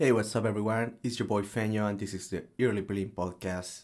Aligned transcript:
Hey, 0.00 0.12
what's 0.12 0.36
up, 0.36 0.44
everyone? 0.44 0.94
It's 1.02 1.18
your 1.18 1.26
boy 1.26 1.42
Feño, 1.42 1.90
and 1.90 1.98
this 1.98 2.14
is 2.14 2.30
the 2.30 2.44
Early 2.60 2.82
Prelims 2.82 3.14
Podcast. 3.14 3.80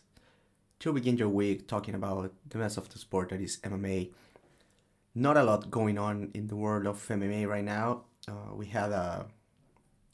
To 0.79 0.92
begin 0.92 1.17
your 1.17 1.29
week 1.29 1.67
talking 1.67 1.96
about 1.96 2.33
the 2.48 2.56
mess 2.58 2.76
of 2.76 2.88
the 2.88 3.00
sport 3.00 3.30
that 3.30 3.40
is 3.40 3.56
MMA. 3.64 4.12
Not 5.16 5.37
a 5.37 5.42
lot 5.42 5.72
going 5.72 5.98
on 5.98 6.30
in 6.32 6.46
the 6.46 6.54
world 6.54 6.87
of 6.87 7.04
MMA 7.08 7.48
right 7.48 7.64
now. 7.64 8.03
Uh, 8.29 8.54
we 8.54 8.66
had 8.66 8.92
a 8.92 9.27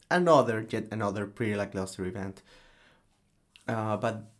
another, 0.09 0.65
yet 0.67 0.87
another 0.89 1.27
pretty 1.27 1.53
lackluster 1.53 2.03
event. 2.05 2.41
Uh, 3.67 3.95
but 3.95 4.31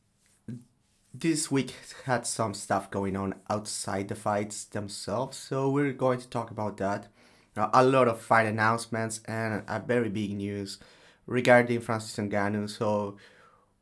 this 1.14 1.52
week 1.52 1.76
had 2.06 2.26
some 2.26 2.56
stuff 2.56 2.90
going 2.90 3.16
on 3.16 3.36
outside 3.52 4.08
the 4.08 4.16
fights 4.16 4.64
themselves, 4.64 5.38
so 5.38 5.70
we're 5.70 5.94
going 5.94 6.20
to 6.22 6.28
talk 6.28 6.50
about 6.50 6.78
that. 6.78 7.10
Uh, 7.56 7.70
a 7.72 7.86
lot 7.86 8.08
of 8.08 8.20
fight 8.20 8.48
announcements 8.48 9.22
and 9.28 9.62
a 9.68 9.80
very 9.80 10.10
big 10.10 10.36
news 10.36 10.80
regarding 11.26 11.80
Francis 11.80 12.16
Ngannou. 12.18 12.70
So 12.70 13.18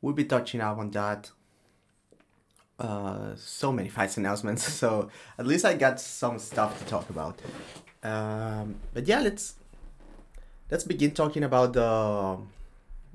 we'll 0.01 0.13
be 0.13 0.25
touching 0.25 0.61
up 0.61 0.77
on 0.77 0.91
that. 0.91 1.31
Uh, 2.79 3.35
so 3.35 3.71
many 3.71 3.89
fights 3.89 4.17
announcements. 4.17 4.63
So 4.79 5.09
at 5.37 5.45
least 5.45 5.65
I 5.65 5.73
got 5.73 5.99
some 5.99 6.39
stuff 6.39 6.79
to 6.79 6.85
talk 6.85 7.09
about. 7.09 7.41
Um, 8.01 8.75
but 8.93 9.07
yeah, 9.07 9.19
let's 9.19 9.55
let's 10.71 10.85
begin 10.85 11.11
talking 11.11 11.43
about 11.43 11.73
the, 11.73 12.37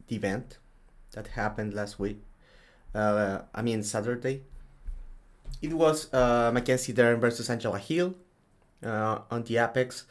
the 0.09 0.17
event 0.17 0.59
that 1.13 1.29
happened 1.29 1.73
last 1.73 1.99
week. 1.99 2.21
Uh, 2.95 3.43
I 3.55 3.63
mean 3.63 3.83
Saturday. 3.83 4.43
It 5.63 5.73
was 5.73 6.13
uh, 6.13 6.51
Mackenzie 6.53 6.93
Dern 6.93 7.19
versus 7.21 7.49
Angela 7.49 7.79
Hill 7.79 8.15
uh, 8.85 9.21
on 9.31 9.45
the 9.45 9.57
Apex. 9.57 10.05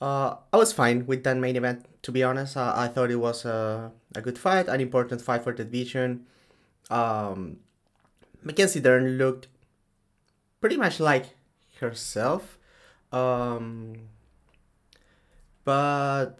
Uh, 0.00 0.36
I 0.52 0.56
was 0.56 0.72
fine 0.72 1.06
with 1.06 1.24
that 1.24 1.36
main 1.36 1.56
event, 1.56 1.86
to 2.02 2.12
be 2.12 2.22
honest. 2.22 2.56
I, 2.56 2.88
thought 2.88 3.10
it 3.10 3.16
was 3.16 3.44
a, 3.44 3.92
a 4.14 4.20
good 4.20 4.38
fight, 4.38 4.68
an 4.68 4.80
important 4.80 5.22
fight 5.22 5.42
for 5.42 5.52
the 5.52 5.64
division. 5.64 6.26
Um, 6.90 7.58
Mackenzie 8.42 8.80
Dern 8.80 9.18
looked 9.18 9.48
pretty 10.60 10.76
much 10.76 11.00
like 11.00 11.34
herself, 11.80 12.58
um, 13.10 13.94
but 15.64 16.38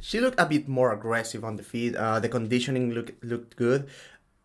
she 0.00 0.20
looked 0.20 0.38
a 0.38 0.46
bit 0.46 0.68
more 0.68 0.92
aggressive 0.92 1.44
on 1.44 1.56
the 1.56 1.62
feet. 1.62 1.96
Uh, 1.96 2.20
the 2.20 2.28
conditioning 2.28 2.92
looked 2.92 3.24
looked 3.24 3.56
good. 3.56 3.88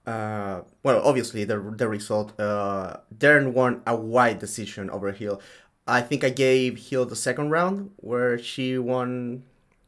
Uh, 0.06 0.62
well, 0.84 1.02
obviously 1.04 1.44
the 1.44 1.60
the 1.60 1.88
result. 1.88 2.40
Uh, 2.40 2.98
Dern 3.16 3.54
won 3.54 3.82
a 3.86 3.96
wide 3.96 4.40
decision 4.40 4.90
over 4.90 5.12
Hill. 5.12 5.42
I 5.88 6.02
think 6.02 6.24
I 6.24 6.30
gave 6.30 6.90
Hill 6.90 7.06
the 7.06 7.16
second 7.16 7.50
round 7.50 7.92
where 7.98 8.38
she 8.38 8.78
won, 8.78 9.44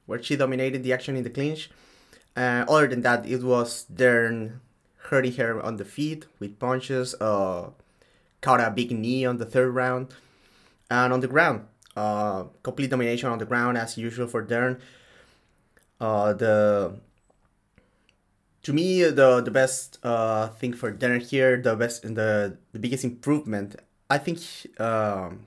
where 0.05 0.21
she 0.23 0.37
dominated 0.37 0.83
the 0.83 0.93
action 0.93 1.17
in 1.17 1.23
the 1.23 1.29
clinch. 1.29 1.69
Uh, 2.37 2.63
other 2.69 2.87
than 2.87 3.01
that, 3.01 3.25
it 3.25 3.43
was 3.43 3.83
Dern 3.83 4.61
hurting 5.09 5.33
her 5.33 5.61
on 5.61 5.75
the 5.75 5.85
feet 5.85 6.25
with 6.39 6.57
punches. 6.57 7.15
Uh, 7.19 7.71
caught 8.41 8.61
a 8.61 8.71
big 8.71 8.91
knee 8.91 9.25
on 9.25 9.37
the 9.37 9.45
third 9.45 9.71
round, 9.75 10.07
and 10.89 11.11
on 11.11 11.19
the 11.19 11.27
ground, 11.27 11.65
uh, 11.97 12.43
complete 12.63 12.89
domination 12.89 13.29
on 13.29 13.39
the 13.39 13.45
ground 13.45 13.77
as 13.77 13.97
usual 13.97 14.27
for 14.27 14.41
Dern. 14.41 14.79
Uh, 15.99 16.31
the 16.31 16.95
to 18.63 18.71
me 18.71 19.03
the 19.03 19.41
the 19.41 19.51
best 19.51 19.99
uh, 20.03 20.47
thing 20.47 20.71
for 20.71 20.91
Dern 20.91 21.19
here, 21.19 21.61
the 21.61 21.75
best 21.75 22.03
the 22.03 22.57
the 22.71 22.79
biggest 22.79 23.03
improvement. 23.03 23.75
I 24.09 24.17
think 24.17 24.39
um, 24.79 25.45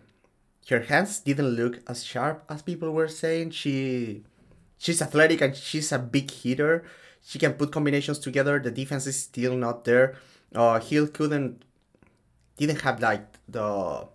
her 0.68 0.80
hands 0.80 1.20
didn't 1.20 1.56
look 1.56 1.80
as 1.88 2.04
sharp 2.04 2.44
as 2.48 2.62
people 2.62 2.92
were 2.92 3.08
saying. 3.08 3.50
She 3.50 4.22
she's 4.78 5.02
athletic 5.02 5.40
and 5.40 5.56
she's 5.56 5.92
a 5.92 5.98
big 5.98 6.30
hitter. 6.30 6.84
She 7.24 7.38
can 7.38 7.54
put 7.54 7.72
combinations 7.72 8.18
together. 8.18 8.58
The 8.58 8.70
defense 8.70 9.06
is 9.06 9.18
still 9.20 9.56
not 9.56 9.84
there. 9.84 10.16
Uh, 10.54 10.80
Hill 10.80 11.08
couldn't 11.08 11.64
didn't 12.56 12.82
have 12.82 13.00
like 13.00 13.26
the 13.48 14.08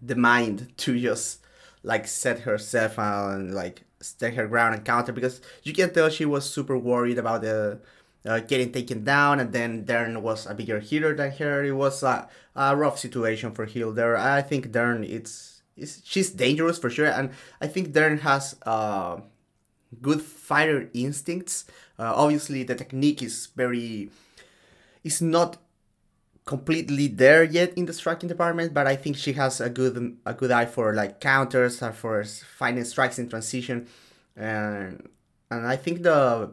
the 0.00 0.16
mind 0.16 0.72
to 0.78 0.98
just 0.98 1.40
like 1.82 2.06
set 2.06 2.40
herself 2.40 2.98
and 2.98 3.54
like 3.54 3.84
stand 4.00 4.34
her 4.34 4.46
ground 4.48 4.74
and 4.74 4.84
counter 4.84 5.12
because 5.12 5.40
you 5.62 5.72
can 5.72 5.92
tell 5.92 6.08
she 6.08 6.24
was 6.24 6.48
super 6.48 6.76
worried 6.76 7.18
about 7.18 7.42
the 7.42 7.80
uh, 8.24 8.40
getting 8.40 8.70
taken 8.70 9.04
down, 9.04 9.40
and 9.40 9.52
then 9.52 9.84
Dern 9.84 10.22
was 10.22 10.46
a 10.46 10.54
bigger 10.54 10.78
hitter 10.80 11.14
than 11.14 11.32
her. 11.32 11.64
It 11.64 11.72
was 11.72 12.02
a, 12.02 12.28
a 12.54 12.76
rough 12.76 12.98
situation 12.98 13.52
for 13.52 13.66
Hill 13.66 13.92
there. 13.92 14.16
I 14.16 14.42
think 14.42 14.70
Dern 14.70 15.04
it's 15.04 15.61
is 15.76 16.02
she's 16.04 16.30
dangerous 16.30 16.78
for 16.78 16.90
sure, 16.90 17.06
and 17.06 17.30
I 17.60 17.66
think 17.66 17.92
Dern 17.92 18.18
has 18.18 18.56
uh, 18.64 19.20
good 20.00 20.22
fighter 20.22 20.88
instincts. 20.94 21.64
Uh, 21.98 22.12
obviously, 22.14 22.62
the 22.62 22.74
technique 22.74 23.22
is 23.22 23.48
very 23.54 24.10
is 25.04 25.20
not 25.20 25.58
completely 26.44 27.06
there 27.06 27.44
yet 27.44 27.72
in 27.74 27.86
the 27.86 27.92
striking 27.92 28.28
department, 28.28 28.74
but 28.74 28.86
I 28.86 28.96
think 28.96 29.16
she 29.16 29.32
has 29.34 29.60
a 29.60 29.70
good 29.70 30.16
a 30.26 30.34
good 30.34 30.50
eye 30.50 30.66
for 30.66 30.94
like 30.94 31.20
counters 31.20 31.82
or 31.82 31.92
for 31.92 32.24
finding 32.24 32.84
strikes 32.84 33.18
in 33.18 33.28
transition, 33.28 33.86
and 34.36 35.08
and 35.50 35.66
I 35.66 35.76
think 35.76 36.02
the 36.02 36.52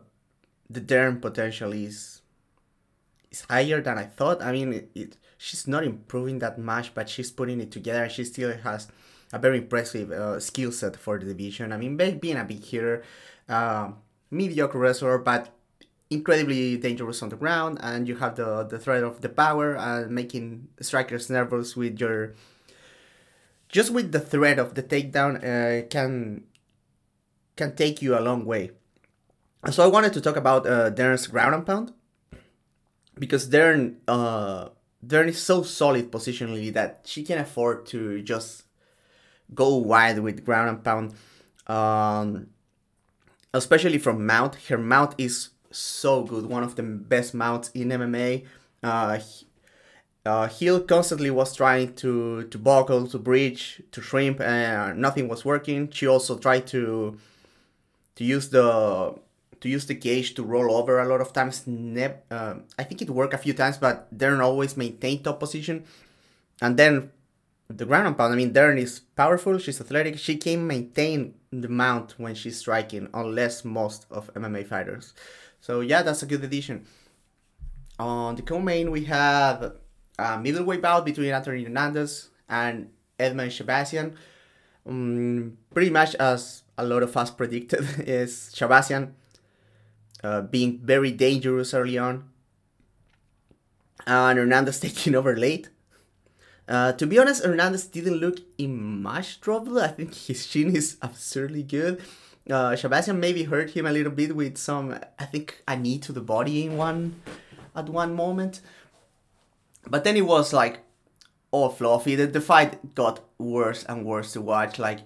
the 0.69 0.81
Dern 0.81 1.19
potential 1.19 1.73
is 1.73 2.21
is 3.31 3.41
higher 3.49 3.81
than 3.81 3.97
I 3.97 4.05
thought. 4.05 4.41
I 4.41 4.51
mean, 4.51 4.73
it, 4.73 4.91
it 4.95 5.17
she's 5.37 5.67
not 5.67 5.83
improving 5.83 6.39
that 6.39 6.59
much, 6.59 6.93
but 6.93 7.09
she's 7.09 7.31
putting 7.31 7.59
it 7.61 7.71
together. 7.71 8.09
She 8.09 8.23
still 8.25 8.55
has 8.57 8.87
a 9.31 9.39
very 9.39 9.59
impressive 9.59 10.11
uh, 10.11 10.39
skill 10.39 10.71
set 10.71 10.95
for 10.95 11.19
the 11.19 11.25
division. 11.25 11.71
I 11.71 11.77
mean, 11.77 11.97
being 11.97 12.37
a 12.37 12.43
big 12.43 12.63
hitter, 12.63 13.03
uh, 13.47 13.91
mediocre 14.31 14.79
wrestler, 14.79 15.17
but 15.17 15.53
incredibly 16.09 16.77
dangerous 16.77 17.21
on 17.21 17.29
the 17.29 17.35
ground, 17.35 17.77
and 17.81 18.07
you 18.07 18.17
have 18.17 18.35
the 18.35 18.63
the 18.63 18.79
threat 18.79 19.03
of 19.03 19.21
the 19.21 19.29
power 19.29 19.75
and 19.75 20.11
making 20.11 20.67
strikers 20.81 21.29
nervous 21.29 21.75
with 21.75 21.99
your. 21.99 22.33
Just 23.69 23.91
with 23.91 24.11
the 24.11 24.19
threat 24.19 24.57
of 24.57 24.73
the 24.73 24.81
takedown, 24.81 25.37
uh, 25.45 25.85
can 25.87 26.43
can 27.55 27.75
take 27.75 28.01
you 28.01 28.17
a 28.17 28.21
long 28.21 28.45
way. 28.45 28.71
So 29.69 29.83
I 29.83 29.87
wanted 29.87 30.13
to 30.13 30.21
talk 30.21 30.37
about 30.37 30.65
uh, 30.65 30.89
Dern's 30.89 31.27
ground 31.27 31.53
and 31.53 31.65
pound 31.65 31.93
because 33.19 33.49
Darren 33.49 33.97
uh, 34.07 34.69
Dern 35.05 35.29
is 35.29 35.37
so 35.37 35.61
solid 35.61 36.11
positionally 36.11 36.73
that 36.73 37.01
she 37.05 37.23
can 37.23 37.37
afford 37.37 37.85
to 37.87 38.23
just 38.23 38.63
go 39.53 39.75
wide 39.75 40.19
with 40.19 40.45
ground 40.45 40.69
and 40.69 40.83
pound. 40.83 41.13
Um, 41.67 42.47
especially 43.53 43.97
from 43.97 44.25
mount. 44.25 44.55
Her 44.67 44.77
mount 44.77 45.15
is 45.17 45.49
so 45.71 46.23
good, 46.23 46.45
one 46.45 46.63
of 46.63 46.75
the 46.75 46.83
best 46.83 47.33
mounts 47.33 47.69
in 47.73 47.89
MMA. 47.89 48.45
Uh, 48.81 49.19
uh, 50.25 50.47
Hill 50.47 50.81
constantly 50.81 51.31
was 51.31 51.55
trying 51.55 51.93
to 51.95 52.43
to 52.43 52.57
buckle, 52.57 53.07
to 53.07 53.17
bridge, 53.17 53.81
to 53.91 54.01
shrimp, 54.01 54.41
and 54.41 54.99
nothing 54.99 55.27
was 55.27 55.45
working. 55.45 55.89
She 55.91 56.07
also 56.07 56.37
tried 56.37 56.67
to 56.67 57.17
to 58.15 58.23
use 58.23 58.49
the 58.49 59.15
to 59.61 59.69
use 59.69 59.85
the 59.87 59.95
cage 59.95 60.35
to 60.35 60.43
roll 60.43 60.75
over 60.75 60.99
a 60.99 61.07
lot 61.07 61.21
of 61.21 61.33
times. 61.33 61.65
Ne- 61.67 62.21
uh, 62.31 62.55
I 62.77 62.83
think 62.83 63.01
it 63.01 63.09
worked 63.09 63.33
a 63.33 63.37
few 63.37 63.53
times, 63.53 63.77
but 63.77 64.07
Dern 64.15 64.41
always 64.41 64.77
maintained 64.77 65.23
top 65.23 65.39
position. 65.39 65.85
And 66.61 66.77
then 66.77 67.11
the 67.69 67.85
ground 67.85 68.07
and 68.07 68.17
pound. 68.17 68.33
I 68.33 68.35
mean, 68.35 68.51
Dern 68.51 68.77
is 68.77 68.99
powerful. 68.99 69.57
She's 69.57 69.79
athletic. 69.79 70.17
She 70.17 70.37
can 70.37 70.65
maintain 70.65 71.35
the 71.51 71.69
mount 71.69 72.15
when 72.17 72.35
she's 72.35 72.57
striking, 72.57 73.07
unless 73.13 73.63
most 73.63 74.05
of 74.09 74.33
MMA 74.33 74.67
fighters. 74.67 75.13
So 75.61 75.81
yeah, 75.81 76.01
that's 76.01 76.23
a 76.23 76.25
good 76.25 76.43
addition. 76.43 76.85
On 77.99 78.35
the 78.35 78.41
co-main, 78.41 78.91
we 78.91 79.05
have 79.05 79.73
a 80.17 80.39
middleweight 80.39 80.81
bout 80.81 81.05
between 81.05 81.31
Anthony 81.31 81.63
Hernandez 81.63 82.29
and 82.47 82.89
Edmen 83.19 83.49
Shahbazyan. 83.49 84.15
Um, 84.87 85.57
pretty 85.73 85.89
much 85.89 86.15
as 86.15 86.63
a 86.77 86.85
lot 86.85 87.03
of 87.03 87.15
us 87.15 87.29
predicted, 87.39 87.85
is 88.07 88.51
Shahbazyan 88.55 89.11
uh, 90.23 90.41
being 90.41 90.79
very 90.79 91.11
dangerous 91.11 91.73
early 91.73 91.97
on, 91.97 92.29
and 94.07 94.39
Hernandez 94.39 94.79
taking 94.81 95.13
over 95.13 95.35
late. 95.35 95.69
Uh, 96.69 96.91
to 96.91 97.07
be 97.07 97.17
honest, 97.17 97.43
Hernandez 97.43 97.87
didn't 97.87 98.17
look 98.17 98.41
in 98.59 99.01
much 99.01 99.41
trouble. 99.41 99.79
I 99.79 99.87
think 99.87 100.13
his 100.13 100.45
chin 100.45 100.75
is 100.75 100.97
absurdly 101.01 101.63
good. 101.63 101.99
Uh, 102.47 102.73
Shahbazyan 102.73 103.17
maybe 103.17 103.43
hurt 103.43 103.71
him 103.71 103.87
a 103.87 103.91
little 103.91 104.11
bit 104.11 104.35
with 104.35 104.55
some, 104.57 104.99
I 105.17 105.25
think, 105.25 105.63
a 105.67 105.75
knee 105.75 105.97
to 105.99 106.11
the 106.11 106.21
body 106.21 106.65
in 106.65 106.77
one, 106.77 107.21
at 107.75 107.89
one 107.89 108.13
moment. 108.13 108.61
But 109.87 110.03
then 110.03 110.15
it 110.15 110.27
was 110.27 110.53
like 110.53 110.81
all 111.49 111.69
fluffy. 111.69 112.13
The, 112.13 112.27
the 112.27 112.41
fight 112.41 112.93
got 112.93 113.21
worse 113.39 113.83
and 113.85 114.05
worse 114.05 114.33
to 114.33 114.41
watch. 114.41 114.77
Like, 114.77 114.99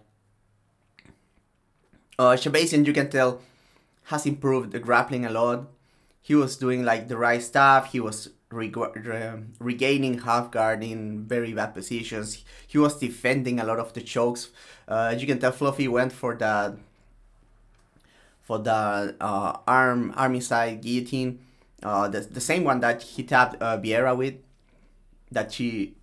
uh, 2.19 2.35
Shahbazyan, 2.35 2.85
you 2.85 2.91
can 2.91 3.09
tell, 3.09 3.39
has 4.05 4.25
improved 4.25 4.73
the 4.73 4.79
grappling 4.79 5.25
a 5.25 5.29
lot. 5.29 5.67
He 6.21 6.35
was 6.35 6.57
doing 6.57 6.83
like 6.83 7.07
the 7.07 7.17
right 7.17 7.41
stuff. 7.41 7.93
He 7.93 8.01
was 8.01 8.29
regaining 8.53 10.19
half 10.19 10.51
guard 10.51 10.83
in 10.83 11.25
very 11.25 11.53
bad 11.53 11.73
positions. 11.73 12.43
He 12.67 12.77
was 12.77 12.97
defending 12.97 13.59
a 13.59 13.65
lot 13.65 13.79
of 13.79 13.93
the 13.93 14.01
chokes. 14.01 14.49
Uh, 14.87 15.15
you 15.17 15.27
can 15.27 15.39
tell 15.39 15.51
Fluffy 15.51 15.87
went 15.87 16.13
for 16.13 16.35
that 16.35 16.75
for 18.43 18.59
the 18.59 19.15
uh, 19.19 19.57
arm 19.67 20.13
army 20.15 20.41
side 20.41 20.81
guillotine, 20.81 21.39
uh, 21.81 22.07
the 22.07 22.21
the 22.21 22.41
same 22.41 22.63
one 22.63 22.79
that 22.81 23.01
he 23.01 23.23
tapped 23.23 23.61
uh, 23.61 23.77
Vieira 23.77 24.15
with. 24.15 24.35
That 25.31 25.51
she 25.51 25.95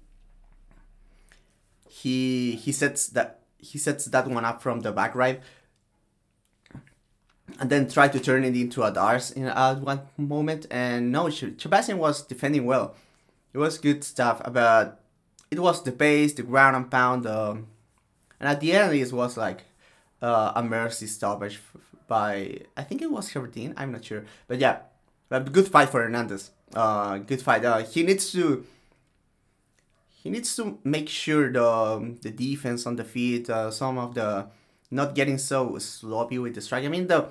he 1.89 2.57
he 2.57 2.73
sets 2.73 3.09
that 3.09 3.41
he 3.59 3.79
sets 3.79 4.07
that 4.07 4.27
one 4.27 4.45
up 4.45 4.63
from 4.63 4.81
the 4.81 4.91
back 4.91 5.15
right 5.15 5.41
and 7.61 7.69
then 7.69 7.89
try 7.89 8.09
to 8.09 8.19
turn 8.19 8.43
it 8.43 8.57
into 8.57 8.83
a 8.83 8.91
D'Arce 8.91 9.31
in 9.31 9.45
at 9.47 9.81
one 9.81 10.01
moment. 10.17 10.67
And 10.71 11.13
no, 11.13 11.25
Shahbazyan 11.25 11.99
was 11.99 12.23
defending 12.23 12.65
well. 12.65 12.95
It 13.53 13.59
was 13.59 13.79
good 13.79 14.03
stuff, 14.03 14.41
but 14.51 15.01
it 15.51 15.61
was 15.61 15.85
the 15.85 15.93
pace, 15.93 16.33
the 16.33 16.43
ground 16.43 16.75
and 16.75 16.91
pound, 16.91 17.27
um, 17.27 17.67
and 18.39 18.49
at 18.49 18.61
the 18.61 18.73
end 18.73 18.95
it 18.95 19.13
was 19.13 19.37
like 19.37 19.65
uh, 20.23 20.53
a 20.55 20.63
mercy 20.63 21.07
stoppage 21.07 21.61
by 22.07 22.61
I 22.77 22.83
think 22.83 23.03
it 23.03 23.11
was 23.11 23.31
Jardine. 23.31 23.75
I'm 23.77 23.93
not 23.93 24.05
sure, 24.05 24.25
but 24.49 24.59
yeah, 24.59 24.79
but 25.29 25.53
good 25.53 25.69
fight 25.69 25.91
for 25.91 26.03
Hernandez. 26.03 26.51
Uh, 26.75 27.19
good 27.19 27.43
fight. 27.43 27.65
Uh, 27.65 27.83
he 27.83 28.03
needs 28.03 28.33
to. 28.33 28.65
He 30.23 30.31
needs 30.31 30.55
to 30.57 30.79
make 30.85 31.09
sure 31.09 31.51
the 31.51 31.67
um, 31.67 32.17
the 32.23 32.31
defense 32.31 32.87
on 32.87 32.97
the 32.97 33.05
feet, 33.05 33.51
uh, 33.51 33.71
some 33.71 33.99
of 33.99 34.15
the 34.15 34.47
not 34.91 35.15
getting 35.15 35.39
so 35.39 35.79
sloppy 35.79 36.39
with 36.39 36.55
the 36.55 36.61
strike. 36.61 36.85
I 36.85 36.89
mean, 36.89 37.07
the 37.07 37.29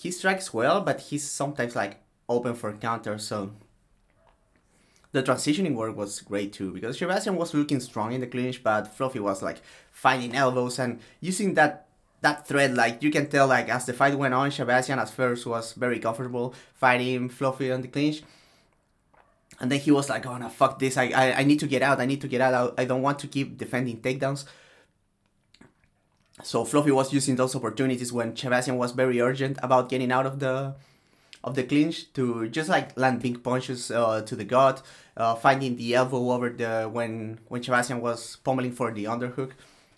he 0.00 0.10
strikes 0.10 0.54
well, 0.54 0.80
but 0.80 0.98
he's 0.98 1.30
sometimes 1.30 1.76
like 1.76 1.98
open 2.26 2.54
for 2.54 2.72
counter. 2.72 3.18
So 3.18 3.50
the 5.12 5.22
transitioning 5.22 5.74
work 5.74 5.94
was 5.94 6.22
great 6.22 6.54
too 6.54 6.72
because 6.72 6.98
Shahbazyan 6.98 7.34
was 7.34 7.52
looking 7.52 7.80
strong 7.80 8.12
in 8.12 8.22
the 8.22 8.26
clinch, 8.26 8.62
but 8.62 8.94
Fluffy 8.94 9.20
was 9.20 9.42
like 9.42 9.60
finding 9.92 10.34
elbows 10.34 10.78
and 10.78 11.00
using 11.20 11.52
that 11.54 11.86
that 12.22 12.48
thread. 12.48 12.74
Like 12.74 13.02
you 13.02 13.10
can 13.10 13.28
tell, 13.28 13.46
like 13.46 13.68
as 13.68 13.84
the 13.84 13.92
fight 13.92 14.16
went 14.16 14.32
on, 14.32 14.50
Shahbazyan 14.50 14.96
at 14.96 15.10
first 15.10 15.44
was 15.44 15.74
very 15.74 15.98
comfortable 15.98 16.54
fighting 16.74 17.28
Fluffy 17.28 17.70
on 17.70 17.82
the 17.82 17.88
clinch. 17.88 18.22
And 19.60 19.70
then 19.70 19.80
he 19.80 19.90
was 19.90 20.08
like, 20.08 20.24
"Oh 20.24 20.38
no, 20.38 20.48
fuck 20.48 20.78
this! 20.78 20.96
I, 20.96 21.08
I, 21.08 21.40
I 21.40 21.44
need 21.44 21.60
to 21.60 21.66
get 21.66 21.82
out. 21.82 22.00
I 22.00 22.06
need 22.06 22.22
to 22.22 22.28
get 22.28 22.40
out. 22.40 22.72
I, 22.78 22.82
I 22.82 22.84
don't 22.86 23.02
want 23.02 23.18
to 23.18 23.26
keep 23.26 23.58
defending 23.58 24.00
takedowns." 24.00 24.46
So 26.42 26.64
Fluffy 26.64 26.90
was 26.90 27.12
using 27.12 27.36
those 27.36 27.54
opportunities 27.54 28.12
when 28.12 28.32
Shahbazyan 28.32 28.76
was 28.76 28.92
very 28.92 29.20
urgent 29.20 29.58
about 29.62 29.88
getting 29.88 30.12
out 30.12 30.26
of 30.26 30.38
the 30.38 30.74
of 31.42 31.54
the 31.54 31.62
clinch 31.62 32.12
to 32.12 32.48
just 32.50 32.68
like 32.68 32.96
land 32.98 33.22
big 33.22 33.42
punches 33.42 33.90
uh, 33.90 34.20
to 34.22 34.36
the 34.36 34.44
gut, 34.44 34.82
uh, 35.16 35.34
finding 35.34 35.76
the 35.76 35.94
elbow 35.94 36.30
over 36.30 36.50
the 36.50 36.88
when 36.92 37.38
when 37.48 37.62
Shahbazyan 37.62 38.00
was 38.00 38.36
pummeling 38.36 38.72
for 38.72 38.92
the 38.92 39.04
underhook. 39.04 39.52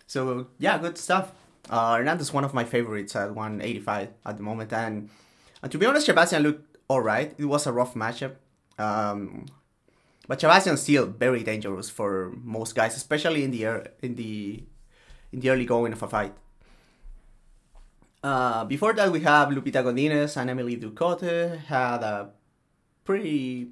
So 0.07 0.49
yeah, 0.59 0.79
good 0.79 0.99
stuff. 0.99 1.33
Uh, 1.71 1.97
Hernandez 1.97 2.33
one 2.33 2.45
of 2.45 2.55
my 2.55 2.65
favorites 2.65 3.15
at 3.17 3.35
185 3.35 4.09
at 4.27 4.37
the 4.37 4.43
moment, 4.43 4.73
and, 4.73 5.11
and 5.63 5.73
to 5.73 5.79
be 5.79 5.87
honest, 5.87 6.09
Shahbazyan 6.09 6.43
looked 6.43 6.77
alright. 6.91 7.35
It 7.39 7.45
was 7.45 7.67
a 7.67 7.73
rough 7.73 7.95
matchup. 7.95 8.37
Um, 8.79 9.47
but 10.29 10.41
Shahbazyan's 10.41 10.83
still 10.83 11.07
very 11.07 11.43
dangerous 11.43 11.91
for 11.91 12.33
most 12.43 12.75
guys, 12.75 12.97
especially 12.97 13.45
in 13.45 13.51
the 13.51 13.65
air 13.65 13.93
in 14.03 14.17
the 14.17 14.65
in 15.33 15.41
the 15.41 15.51
early 15.51 15.65
going 15.65 15.93
of 15.93 16.03
a 16.03 16.09
fight. 16.09 16.35
Uh, 18.23 18.65
before 18.65 18.93
that, 18.93 19.11
we 19.11 19.21
have 19.21 19.49
Lupita 19.49 19.83
Godinez 19.83 20.37
and 20.37 20.49
Emily 20.49 20.77
Ducote 20.77 21.59
had 21.65 22.03
a 22.03 22.31
pretty 23.05 23.71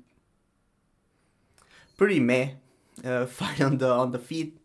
pretty 1.96 2.18
meh 2.18 2.50
uh, 3.04 3.26
fight 3.38 3.60
on 3.60 3.78
the 3.78 3.88
on 3.88 4.10
the 4.10 4.18
feet. 4.18 4.58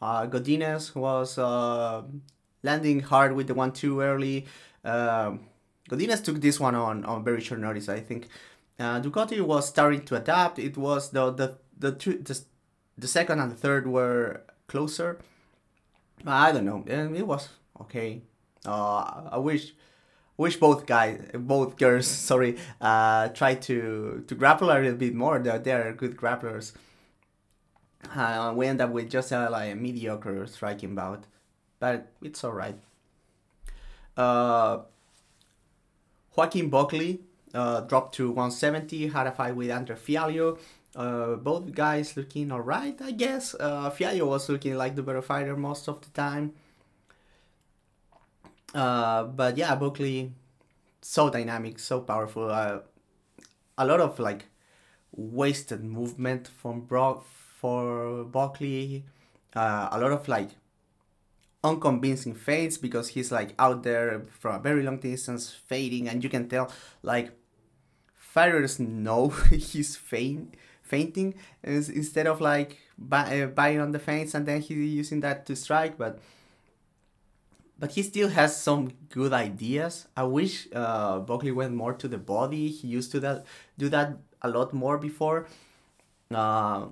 Uh, 0.00 0.26
Godinez 0.26 0.94
was 0.94 1.36
uh, 1.36 2.02
landing 2.62 3.00
hard 3.00 3.34
with 3.34 3.48
the 3.48 3.54
one 3.54 3.72
two 3.72 4.00
early. 4.00 4.46
Uh, 4.84 5.32
Godinez 5.90 6.24
took 6.24 6.40
this 6.40 6.58
one 6.58 6.74
on 6.74 7.04
on 7.04 7.24
very 7.24 7.42
short 7.42 7.60
notice, 7.60 7.88
I 7.88 8.00
think. 8.00 8.28
Uh, 8.78 9.00
Ducote 9.00 9.38
was 9.40 9.68
starting 9.68 10.04
to 10.06 10.14
adapt. 10.14 10.58
It 10.58 10.78
was 10.78 11.10
the 11.10 11.30
the 11.32 11.58
the 11.78 11.92
two 11.92 12.18
the, 12.18 12.40
the 12.96 13.08
second 13.08 13.40
and 13.40 13.52
the 13.52 13.56
third 13.56 13.86
were 13.86 14.44
closer. 14.66 15.18
I 16.26 16.52
don't 16.52 16.64
know. 16.64 16.84
It 16.86 17.26
was 17.26 17.48
okay. 17.80 18.22
Uh, 18.66 19.28
I 19.32 19.38
wish 19.38 19.74
wish 20.36 20.56
both 20.56 20.86
guys, 20.86 21.20
both 21.34 21.76
girls, 21.76 22.06
sorry, 22.30 22.56
uh, 22.80 23.28
try 23.28 23.54
to 23.54 24.24
to 24.26 24.34
grapple 24.34 24.70
a 24.70 24.74
little 24.74 24.94
bit 24.94 25.14
more. 25.14 25.38
They're, 25.38 25.58
they're 25.58 25.92
good 25.92 26.16
grapplers. 26.16 26.72
Uh, 28.14 28.52
we 28.56 28.66
end 28.66 28.80
up 28.80 28.90
with 28.90 29.10
just 29.10 29.32
a, 29.32 29.50
like 29.50 29.72
a 29.72 29.74
mediocre 29.74 30.46
striking 30.46 30.94
bout, 30.94 31.24
but 31.80 32.12
it's 32.22 32.44
all 32.44 32.52
right. 32.52 32.76
Uh, 34.16 34.82
Joaquin 36.36 36.70
Buckley 36.70 37.20
uh, 37.52 37.80
dropped 37.82 38.14
to 38.16 38.28
170, 38.28 39.08
had 39.08 39.26
a 39.26 39.32
fight 39.32 39.56
with 39.56 39.70
Andre 39.70 39.96
Fialho. 39.96 40.58
Uh, 40.98 41.36
both 41.36 41.70
guys 41.70 42.16
looking 42.16 42.50
alright, 42.50 43.00
I 43.00 43.12
guess. 43.12 43.54
Uh, 43.54 43.88
Fialho 43.88 44.26
was 44.26 44.48
looking 44.48 44.74
like 44.74 44.96
the 44.96 45.02
better 45.02 45.22
fighter 45.22 45.56
most 45.56 45.88
of 45.88 46.00
the 46.00 46.10
time. 46.10 46.54
Uh, 48.74 49.22
but 49.22 49.56
yeah, 49.56 49.76
Buckley, 49.76 50.32
so 51.00 51.30
dynamic, 51.30 51.78
so 51.78 52.00
powerful. 52.00 52.50
Uh, 52.50 52.80
a 53.78 53.86
lot 53.86 54.00
of 54.00 54.18
like 54.18 54.46
wasted 55.12 55.84
movement 55.84 56.48
from 56.48 56.80
Brock 56.80 57.24
for 57.24 58.24
Buckley. 58.24 59.04
Uh, 59.54 59.88
a 59.92 60.00
lot 60.00 60.10
of 60.10 60.26
like 60.26 60.50
unconvincing 61.62 62.34
fades 62.34 62.76
because 62.76 63.10
he's 63.10 63.30
like 63.30 63.54
out 63.56 63.84
there 63.84 64.26
from 64.40 64.56
a 64.56 64.58
very 64.58 64.82
long 64.82 64.98
distance 64.98 65.52
fading, 65.52 66.08
and 66.08 66.24
you 66.24 66.28
can 66.28 66.48
tell 66.48 66.72
like 67.02 67.30
fighters 68.16 68.80
know 68.80 69.28
he's 69.50 69.94
faint 69.94 70.56
fainting 70.88 71.34
instead 71.62 72.26
of 72.26 72.40
like 72.40 72.78
buy, 72.96 73.42
uh, 73.42 73.46
buying 73.46 73.80
on 73.80 73.92
the 73.92 73.98
feints 73.98 74.34
and 74.34 74.46
then 74.46 74.60
he's 74.60 74.92
using 75.02 75.20
that 75.20 75.46
to 75.46 75.54
strike 75.54 75.98
but 75.98 76.18
but 77.78 77.92
he 77.92 78.02
still 78.02 78.28
has 78.28 78.56
some 78.60 78.92
good 79.08 79.32
ideas. 79.32 80.08
I 80.16 80.24
wish 80.24 80.66
uh, 80.74 81.20
Buckley 81.20 81.52
went 81.52 81.74
more 81.74 81.94
to 81.94 82.08
the 82.08 82.18
body. 82.18 82.68
He 82.68 82.88
used 82.88 83.12
to 83.12 83.20
that 83.20 83.46
do 83.78 83.88
that 83.90 84.16
a 84.42 84.48
lot 84.50 84.72
more 84.72 84.98
before. 84.98 85.46
Uh, 86.34 86.86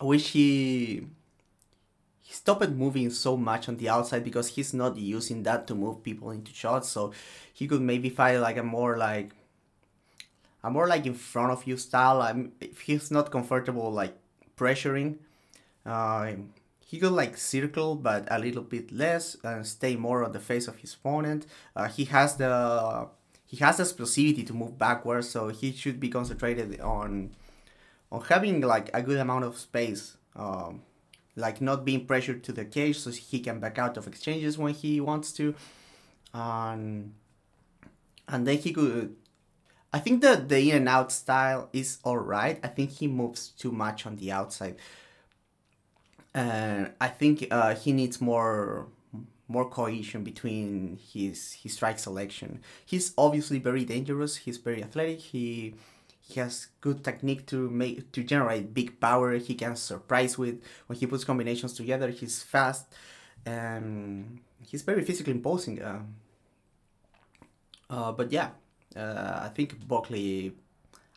i 0.00 0.04
wish 0.04 0.30
he 0.32 1.06
he 2.20 2.32
stopped 2.32 2.70
moving 2.70 3.10
so 3.10 3.36
much 3.36 3.68
on 3.68 3.76
the 3.76 3.88
outside 3.88 4.24
because 4.24 4.48
he's 4.48 4.72
not 4.72 4.96
using 4.96 5.42
that 5.42 5.66
to 5.66 5.74
move 5.74 6.02
people 6.02 6.30
into 6.30 6.52
shots. 6.52 6.88
So 6.88 7.12
he 7.52 7.66
could 7.66 7.80
maybe 7.82 8.10
fight 8.10 8.38
like 8.38 8.56
a 8.56 8.62
more 8.62 8.96
like 8.96 9.32
I'm 10.64 10.72
more 10.74 10.86
like 10.86 11.06
in 11.06 11.14
front 11.14 11.52
of 11.52 11.66
you 11.66 11.76
style. 11.76 12.22
I'm 12.22 12.52
if 12.60 12.80
he's 12.80 13.10
not 13.10 13.30
comfortable 13.30 13.90
like 13.90 14.16
pressuring, 14.56 15.16
uh, 15.84 16.32
he 16.86 16.98
could 16.98 17.12
like 17.12 17.36
circle 17.36 17.94
but 17.96 18.26
a 18.30 18.38
little 18.38 18.62
bit 18.62 18.92
less 18.92 19.36
and 19.42 19.66
stay 19.66 19.96
more 19.96 20.24
on 20.24 20.32
the 20.32 20.40
face 20.40 20.68
of 20.68 20.76
his 20.76 20.94
opponent. 20.94 21.46
Uh, 21.74 21.88
he 21.88 22.04
has 22.06 22.36
the 22.36 23.08
he 23.44 23.56
has 23.58 23.76
the 23.78 23.82
explosivity 23.82 24.46
to 24.46 24.54
move 24.54 24.78
backwards, 24.78 25.28
so 25.28 25.48
he 25.48 25.72
should 25.72 25.98
be 25.98 26.08
concentrated 26.08 26.80
on 26.80 27.30
on 28.10 28.22
having 28.22 28.60
like 28.60 28.90
a 28.94 29.02
good 29.02 29.18
amount 29.18 29.44
of 29.44 29.58
space. 29.58 30.16
Um, 30.36 30.82
like 31.36 31.60
not 31.60 31.84
being 31.84 32.06
pressured 32.06 32.44
to 32.44 32.52
the 32.52 32.64
cage 32.64 32.98
so 32.98 33.10
he 33.10 33.40
can 33.40 33.58
back 33.58 33.78
out 33.78 33.96
of 33.96 34.06
exchanges 34.06 34.58
when 34.58 34.74
he 34.74 35.00
wants 35.00 35.32
to. 35.32 35.54
Um, 36.34 37.14
and 38.28 38.46
then 38.46 38.58
he 38.58 38.72
could 38.72 39.16
I 39.92 39.98
think 39.98 40.22
the 40.22 40.36
the 40.36 40.70
in 40.70 40.76
and 40.76 40.88
out 40.88 41.12
style 41.12 41.68
is 41.72 41.98
alright. 42.04 42.58
I 42.64 42.68
think 42.68 42.90
he 42.90 43.06
moves 43.06 43.48
too 43.48 43.72
much 43.72 44.06
on 44.06 44.16
the 44.16 44.32
outside, 44.32 44.76
and 46.34 46.92
I 47.00 47.08
think 47.08 47.46
uh, 47.50 47.74
he 47.74 47.92
needs 47.92 48.20
more 48.20 48.86
more 49.48 49.68
cohesion 49.68 50.24
between 50.24 50.98
his 51.12 51.52
his 51.52 51.74
strike 51.74 51.98
selection. 51.98 52.60
He's 52.86 53.12
obviously 53.18 53.58
very 53.58 53.84
dangerous. 53.84 54.36
He's 54.36 54.56
very 54.56 54.82
athletic. 54.82 55.20
He 55.20 55.74
he 56.20 56.40
has 56.40 56.68
good 56.80 57.04
technique 57.04 57.46
to 57.48 57.68
make 57.68 58.12
to 58.12 58.22
generate 58.24 58.72
big 58.72 58.98
power. 58.98 59.36
He 59.36 59.54
can 59.54 59.76
surprise 59.76 60.38
with 60.38 60.62
when 60.86 60.98
he 60.98 61.06
puts 61.06 61.24
combinations 61.24 61.74
together. 61.74 62.08
He's 62.08 62.42
fast, 62.42 62.86
and 63.44 64.40
he's 64.64 64.82
very 64.82 65.04
physically 65.04 65.34
imposing. 65.34 65.82
Uh, 65.82 66.00
uh, 67.90 68.12
but 68.12 68.32
yeah, 68.32 68.50
uh, 68.96 69.40
I 69.44 69.48
think 69.54 69.86
Buckley. 69.88 70.52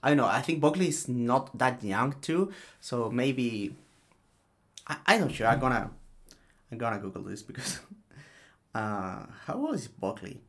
I 0.03 0.09
don't 0.09 0.17
know. 0.17 0.27
I 0.27 0.41
think 0.41 0.61
Buckley 0.61 0.87
is 0.89 1.07
not 1.07 1.57
that 1.57 1.83
young 1.83 2.15
too, 2.21 2.51
so 2.79 3.09
maybe. 3.11 3.75
I 4.87 4.97
I'm 5.07 5.21
not 5.21 5.31
sure. 5.33 5.47
I'm 5.47 5.59
gonna 5.59 5.91
I'm 6.71 6.77
gonna 6.77 6.99
Google 6.99 7.23
this 7.23 7.43
because. 7.43 7.79
uh, 8.75 9.25
how 9.45 9.55
old 9.55 9.75
is 9.75 9.87
Buckley? 9.87 10.41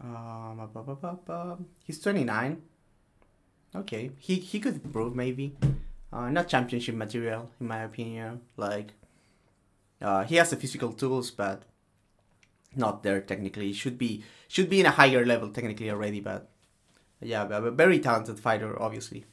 Um, 0.00 1.66
he's 1.84 2.00
29. 2.00 2.62
Okay, 3.74 4.12
he 4.18 4.36
he 4.36 4.60
could 4.60 4.74
improve 4.84 5.14
maybe. 5.14 5.56
uh, 6.12 6.30
not 6.30 6.48
championship 6.48 6.94
material 6.96 7.50
in 7.60 7.68
my 7.68 7.80
opinion. 7.82 8.42
Like 8.56 8.94
uh, 10.02 10.24
he 10.24 10.36
has 10.36 10.50
the 10.50 10.56
physical 10.56 10.92
tools, 10.92 11.30
but 11.30 11.62
not 12.76 13.02
there 13.02 13.20
technically. 13.20 13.72
Should 13.72 13.98
be 13.98 14.24
should 14.48 14.68
be 14.68 14.80
in 14.80 14.86
a 14.86 14.90
higher 14.90 15.24
level 15.24 15.48
technically 15.50 15.90
already, 15.90 16.20
but 16.20 16.48
yeah, 17.20 17.46
a 17.48 17.70
very 17.70 18.00
talented 18.00 18.38
fighter, 18.38 18.80
obviously. 18.80 19.24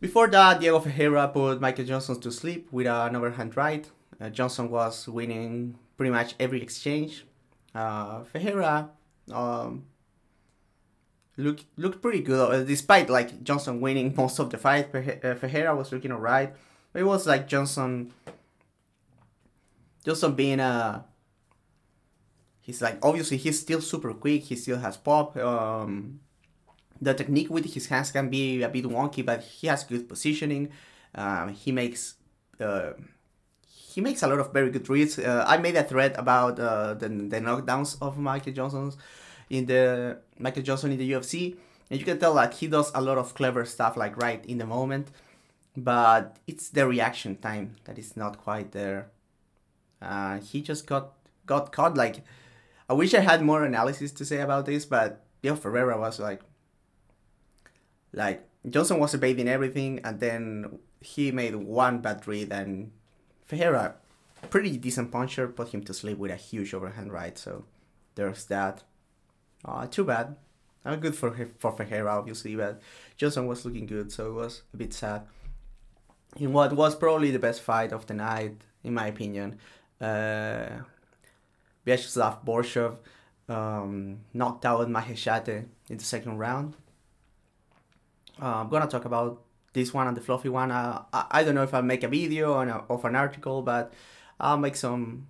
Before 0.00 0.28
that, 0.28 0.60
Diego 0.60 0.80
Ferreira 0.80 1.28
put 1.28 1.60
Michael 1.60 1.84
Johnson 1.84 2.20
to 2.20 2.30
sleep 2.30 2.68
with 2.70 2.86
an 2.86 3.16
overhand 3.16 3.56
right. 3.56 3.88
Uh, 4.20 4.28
Johnson 4.28 4.70
was 4.70 5.08
winning 5.08 5.78
pretty 5.96 6.10
much 6.10 6.34
every 6.38 6.62
exchange. 6.62 7.24
Uh, 7.74 8.22
Ferreira 8.24 8.90
um, 9.32 9.84
looked 11.36 11.64
looked 11.76 12.02
pretty 12.02 12.20
good, 12.20 12.52
uh, 12.52 12.62
despite 12.64 13.08
like 13.08 13.42
Johnson 13.42 13.80
winning 13.80 14.14
most 14.16 14.38
of 14.38 14.50
the 14.50 14.58
fight. 14.58 14.90
Ferreira 14.92 15.74
was 15.74 15.92
looking 15.92 16.12
alright. 16.12 16.54
It 16.94 17.04
was 17.04 17.26
like 17.26 17.48
Johnson, 17.48 18.12
Johnson 20.04 20.34
being 20.34 20.60
a. 20.60 21.04
He's 22.60 22.80
like 22.80 22.98
obviously 23.02 23.36
he's 23.36 23.60
still 23.60 23.80
super 23.80 24.12
quick. 24.14 24.44
He 24.44 24.56
still 24.56 24.78
has 24.78 24.96
pop. 24.96 25.36
Um, 25.36 26.20
the 27.00 27.14
technique 27.14 27.50
with 27.50 27.72
his 27.72 27.86
hands 27.86 28.10
can 28.10 28.28
be 28.30 28.62
a 28.62 28.68
bit 28.68 28.84
wonky, 28.84 29.24
but 29.24 29.42
he 29.42 29.66
has 29.66 29.84
good 29.84 30.08
positioning. 30.08 30.70
Um, 31.14 31.48
he 31.48 31.72
makes. 31.72 32.14
Uh, 32.60 32.92
he 33.66 34.00
makes 34.00 34.24
a 34.24 34.26
lot 34.26 34.40
of 34.40 34.52
very 34.52 34.70
good 34.70 34.88
reads. 34.88 35.18
Uh, 35.20 35.44
I 35.46 35.56
made 35.56 35.76
a 35.76 35.84
thread 35.84 36.16
about 36.16 36.58
uh, 36.58 36.94
the, 36.94 37.08
the 37.08 37.38
knockdowns 37.40 37.96
of 38.02 38.18
Michael 38.18 38.52
Johnson's 38.52 38.96
in 39.48 39.66
the 39.66 40.18
Michael 40.36 40.64
Johnson 40.64 40.90
in 40.90 40.98
the 40.98 41.12
UFC, 41.12 41.56
and 41.90 42.00
you 42.00 42.04
can 42.04 42.18
tell 42.18 42.34
like 42.34 42.54
he 42.54 42.66
does 42.66 42.90
a 42.94 43.00
lot 43.00 43.18
of 43.18 43.34
clever 43.34 43.64
stuff 43.64 43.96
like 43.96 44.16
right 44.16 44.44
in 44.46 44.58
the 44.58 44.66
moment, 44.66 45.12
but 45.76 46.38
it's 46.48 46.70
the 46.70 46.88
reaction 46.88 47.36
time 47.36 47.76
that 47.84 47.96
is 47.96 48.16
not 48.16 48.38
quite 48.38 48.72
there. 48.72 49.10
Uh, 50.00 50.38
he 50.38 50.60
just 50.60 50.86
got 50.86 51.12
got 51.46 51.72
caught. 51.72 51.96
Like, 51.96 52.24
I 52.88 52.92
wish 52.94 53.14
I 53.14 53.20
had 53.20 53.42
more 53.42 53.64
analysis 53.64 54.12
to 54.12 54.24
say 54.24 54.40
about 54.40 54.66
this, 54.66 54.84
but 54.84 55.24
Bill 55.42 55.56
Ferreira 55.56 55.98
was 55.98 56.18
like, 56.18 56.40
like 58.12 58.46
Johnson 58.68 58.98
was 58.98 59.14
evading 59.14 59.48
everything, 59.48 60.00
and 60.04 60.20
then 60.20 60.78
he 61.00 61.30
made 61.32 61.54
one 61.54 61.98
bad 61.98 62.26
read, 62.26 62.52
and 62.52 62.92
Ferreira, 63.44 63.96
pretty 64.50 64.76
decent 64.76 65.10
puncher, 65.10 65.48
put 65.48 65.68
him 65.68 65.82
to 65.84 65.94
sleep 65.94 66.18
with 66.18 66.30
a 66.30 66.36
huge 66.36 66.72
overhand 66.74 67.12
right. 67.12 67.36
So 67.36 67.64
there's 68.14 68.44
that. 68.46 68.82
Uh, 69.64 69.86
too 69.86 70.04
bad. 70.04 70.36
Uh, 70.84 70.96
good 70.96 71.14
for 71.14 71.48
for 71.58 71.72
Ferreira, 71.72 72.10
obviously, 72.10 72.54
but 72.56 72.80
Johnson 73.16 73.46
was 73.46 73.64
looking 73.64 73.86
good, 73.86 74.12
so 74.12 74.28
it 74.28 74.34
was 74.34 74.62
a 74.74 74.76
bit 74.76 74.92
sad. 74.92 75.22
In 76.36 76.52
what 76.52 76.72
was 76.72 76.94
probably 76.94 77.30
the 77.30 77.38
best 77.38 77.62
fight 77.62 77.92
of 77.92 78.06
the 78.06 78.14
night, 78.14 78.56
in 78.82 78.92
my 78.92 79.06
opinion, 79.06 79.58
Vyacheslav 81.86 82.44
Borshov 82.44 82.96
um, 83.48 84.20
knocked 84.32 84.64
out 84.64 84.88
Maheshate 84.88 85.66
in 85.88 85.96
the 85.96 86.04
second 86.04 86.38
round. 86.38 86.74
Uh, 88.40 88.60
I'm 88.60 88.68
gonna 88.68 88.86
talk 88.86 89.04
about 89.04 89.42
this 89.72 89.92
one 89.92 90.06
and 90.06 90.16
the 90.16 90.20
fluffy 90.20 90.48
one. 90.48 90.70
Uh, 90.70 91.02
I, 91.12 91.26
I 91.30 91.44
don't 91.44 91.54
know 91.54 91.62
if 91.62 91.74
I'll 91.74 91.82
make 91.82 92.02
a 92.02 92.08
video 92.08 92.54
on 92.54 92.68
a, 92.68 92.84
of 92.88 93.04
an 93.04 93.16
article, 93.16 93.62
but 93.62 93.92
I'll 94.40 94.58
make 94.58 94.76
some 94.76 95.28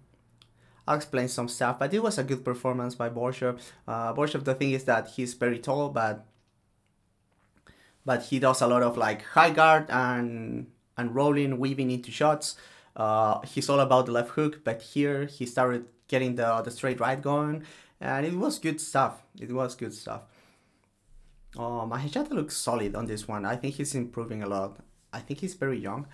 I'll 0.87 0.97
explain 0.97 1.29
some 1.29 1.49
stuff, 1.49 1.79
but 1.79 1.95
it 1.95 2.03
was 2.03 2.19
a 2.19 2.25
good 2.25 2.45
performance 2.45 2.95
by 2.95 3.09
Borshov. 3.09 3.61
Uh, 3.89 4.13
Borshov, 4.13 4.45
the 4.45 4.55
thing 4.55 4.73
is 4.73 4.85
that 4.85 5.09
he's 5.17 5.33
very 5.35 5.59
tall, 5.59 5.89
but 5.89 6.27
but 8.05 8.25
he 8.25 8.39
does 8.39 8.61
a 8.61 8.67
lot 8.67 8.83
of 8.83 8.99
like 8.99 9.23
high 9.23 9.51
guard 9.51 9.87
and 9.89 10.67
and 10.97 11.15
rolling, 11.15 11.59
weaving 11.59 11.91
into 11.91 12.11
shots. 12.11 12.57
Uh, 12.97 13.41
he's 13.41 13.69
all 13.69 13.81
about 13.81 14.07
the 14.07 14.13
left 14.13 14.31
hook, 14.31 14.61
but 14.65 14.81
here 14.83 15.27
he 15.27 15.47
started 15.47 15.87
getting 16.09 16.37
the 16.37 16.63
the 16.63 16.71
straight 16.71 17.01
right 17.01 17.21
going, 17.21 17.65
and 18.01 18.27
it 18.27 18.35
was 18.35 18.59
good 18.59 18.81
stuff. 18.81 19.23
It 19.41 19.53
was 19.53 19.75
good 19.75 19.95
stuff. 19.95 20.23
Oh, 21.57 21.89
Maheshate 21.91 22.31
looks 22.31 22.57
solid 22.57 22.95
on 22.95 23.07
this 23.07 23.29
one. 23.29 23.45
I 23.45 23.57
think 23.57 23.75
he's 23.77 23.95
improving 23.95 24.43
a 24.43 24.49
lot. 24.49 24.79
I 25.13 25.21
think 25.21 25.41
he's 25.41 25.55
very 25.55 25.79
young. 25.79 26.07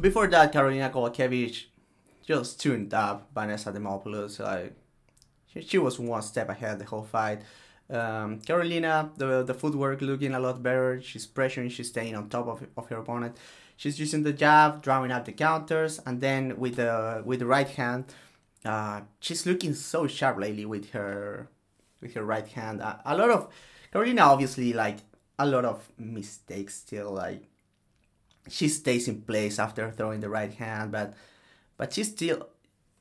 Before 0.00 0.28
that, 0.28 0.52
Karolina 0.52 0.92
Kowalkiewicz 0.92 1.64
just 2.26 2.60
tuned 2.60 2.94
up 2.94 3.28
Vanessa 3.34 3.72
Demopoulos. 3.72 4.38
Like 4.38 4.74
she, 5.52 5.62
she 5.62 5.78
was 5.78 5.98
one 5.98 6.22
step 6.22 6.48
ahead 6.48 6.78
the 6.78 6.84
whole 6.84 7.02
fight. 7.02 7.42
Um, 7.88 8.38
Karolina, 8.40 9.10
the 9.16 9.42
the 9.42 9.54
footwork 9.54 10.00
looking 10.00 10.34
a 10.34 10.40
lot 10.40 10.62
better. 10.62 11.00
She's 11.02 11.26
pressuring, 11.26 11.70
she's 11.70 11.88
staying 11.88 12.14
on 12.14 12.28
top 12.28 12.46
of, 12.46 12.66
of 12.76 12.88
her 12.88 12.98
opponent. 12.98 13.36
She's 13.80 13.98
using 13.98 14.24
the 14.24 14.34
jab, 14.34 14.82
drawing 14.82 15.10
out 15.10 15.24
the 15.24 15.32
counters, 15.32 16.00
and 16.04 16.20
then 16.20 16.58
with 16.58 16.76
the 16.76 17.22
with 17.24 17.38
the 17.38 17.46
right 17.46 17.66
hand, 17.66 18.12
uh, 18.62 19.00
she's 19.20 19.46
looking 19.46 19.72
so 19.72 20.06
sharp 20.06 20.36
lately 20.36 20.66
with 20.66 20.90
her 20.90 21.48
with 22.02 22.12
her 22.12 22.22
right 22.22 22.46
hand. 22.46 22.82
Uh, 22.82 22.96
a 23.06 23.16
lot 23.16 23.30
of 23.30 23.48
Karolina, 23.90 24.20
obviously, 24.20 24.74
like 24.74 24.98
a 25.38 25.46
lot 25.46 25.64
of 25.64 25.88
mistakes 25.96 26.74
still. 26.74 27.12
Like 27.12 27.44
she 28.50 28.68
stays 28.68 29.08
in 29.08 29.22
place 29.22 29.58
after 29.58 29.90
throwing 29.90 30.20
the 30.20 30.28
right 30.28 30.52
hand, 30.52 30.92
but 30.92 31.14
but 31.78 31.94
she's 31.94 32.10
still 32.10 32.50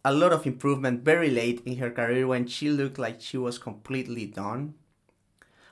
a 0.05 0.13
lot 0.13 0.31
of 0.31 0.47
improvement 0.47 1.03
very 1.03 1.29
late 1.29 1.61
in 1.65 1.75
her 1.79 1.91
career 1.91 2.25
when 2.25 2.47
she 2.47 2.69
looked 2.69 2.97
like 2.97 3.19
she 3.19 3.37
was 3.37 3.59
completely 3.59 4.25
done. 4.27 4.75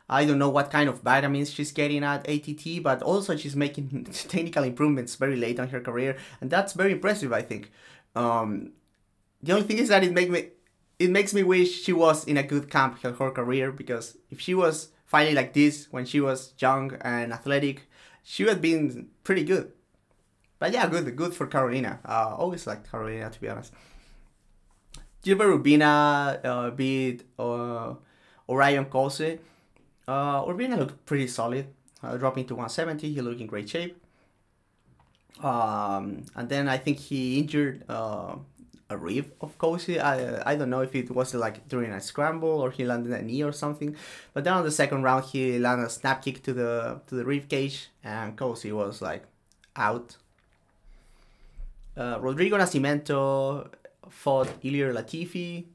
I 0.10 0.26
don't 0.26 0.40
know 0.40 0.50
what 0.50 0.72
kind 0.72 0.88
of 0.88 1.02
vitamins 1.02 1.52
she's 1.52 1.72
getting 1.72 2.04
at 2.04 2.28
ATT, 2.30 2.82
but 2.82 3.02
also 3.02 3.36
she's 3.36 3.56
making 3.56 4.06
technical 4.14 4.64
improvements 4.64 5.16
very 5.16 5.36
late 5.36 5.60
on 5.60 5.70
her 5.70 5.82
career, 5.82 6.18
and 6.42 6.50
that's 6.50 6.74
very 6.74 6.94
impressive. 6.94 7.34
I 7.34 7.42
think. 7.42 7.72
Um, 8.16 8.72
the 9.44 9.54
only 9.54 9.68
thing 9.68 9.78
is 9.78 9.90
that 9.90 10.04
it 10.04 10.14
make 10.14 10.30
me, 10.30 10.50
it 11.00 11.10
makes 11.10 11.34
me 11.34 11.44
wish 11.44 11.84
she 11.84 11.94
was 11.94 12.26
in 12.26 12.38
a 12.38 12.44
good 12.44 12.70
camp 12.70 13.02
her, 13.04 13.12
her 13.14 13.32
career 13.32 13.72
because 13.72 14.18
if 14.32 14.40
she 14.40 14.54
was 14.54 14.90
fighting 15.06 15.36
like 15.36 15.54
this 15.54 15.88
when 15.92 16.06
she 16.06 16.20
was 16.20 16.54
young 16.58 16.94
and 17.02 17.32
athletic, 17.32 17.88
she 18.24 18.44
would 18.44 18.54
have 18.54 18.62
been 18.62 19.10
pretty 19.24 19.44
good. 19.44 19.72
But 20.60 20.74
yeah, 20.74 20.88
good, 20.88 21.16
good 21.16 21.34
for 21.34 21.48
Karolina. 21.48 22.00
Uh, 22.04 22.36
always 22.36 22.66
liked 22.66 22.92
Karolina 22.92 23.32
to 23.32 23.40
be 23.40 23.48
honest. 23.48 23.74
Gilbert 25.22 25.60
Urbina 25.60 26.44
uh, 26.44 26.72
beat 26.72 27.24
uh, 27.38 27.94
Orion 28.50 28.86
Cosce. 28.86 29.40
Uh, 30.08 30.44
Urbina 30.46 30.78
looked 30.78 31.06
pretty 31.06 31.28
solid, 31.28 31.68
uh, 32.02 32.16
dropping 32.18 32.46
to 32.48 32.56
170. 32.56 33.14
He 33.14 33.22
looked 33.22 33.42
in 33.42 33.48
great 33.48 33.70
shape. 33.70 34.02
Um, 35.44 36.26
and 36.36 36.50
then 36.50 36.68
I 36.70 36.78
think 36.78 36.98
he 36.98 37.40
injured 37.40 37.84
uh, 37.90 38.36
a 38.90 38.98
rib 38.98 39.32
of 39.42 39.58
Cosce. 39.58 40.00
I 40.00 40.42
I 40.46 40.56
don't 40.56 40.70
know 40.70 40.82
if 40.82 40.96
it 40.96 41.12
was 41.12 41.34
like 41.34 41.68
during 41.68 41.92
a 41.92 42.02
scramble 42.02 42.62
or 42.62 42.72
he 42.72 42.86
landed 42.86 43.12
a 43.12 43.22
knee 43.22 43.44
or 43.44 43.52
something. 43.52 43.96
But 44.34 44.44
then 44.46 44.54
on 44.54 44.64
the 44.64 44.72
second 44.72 45.04
round, 45.04 45.26
he 45.26 45.60
landed 45.60 45.86
a 45.86 45.90
snap 45.90 46.24
kick 46.24 46.42
to 46.44 46.54
the 46.54 47.02
to 47.08 47.16
the 47.16 47.26
rib 47.26 47.50
cage, 47.50 47.90
and 48.04 48.36
Cosce 48.36 48.72
was 48.72 49.02
like 49.02 49.26
out 49.76 50.18
uh, 51.98 52.18
Rodrigo 52.20 52.58
Nascimento 52.58 53.70
fought 54.10 54.48
Ilir 54.64 54.94
Latifi. 54.94 55.66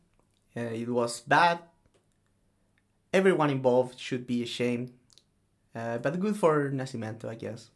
Uh, 0.57 0.61
it 0.61 0.89
was 0.89 1.21
bad. 1.21 1.59
Everyone 3.13 3.51
involved 3.51 3.99
should 3.99 4.27
be 4.27 4.43
ashamed. 4.43 4.93
Uh, 5.75 5.99
but 5.99 6.19
good 6.21 6.37
for 6.37 6.71
Nascimento, 6.71 7.27
I 7.27 7.35
guess. 7.35 7.71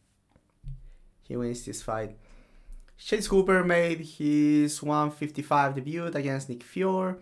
He 1.23 1.37
wins 1.37 1.64
this 1.64 1.83
fight. 1.83 2.16
Chase 2.99 3.26
Hooper 3.26 3.64
made 3.64 4.00
his 4.00 4.83
155 4.83 5.75
debut 5.75 6.07
against 6.07 6.49
Nick 6.49 6.62
Fiore. 6.62 7.16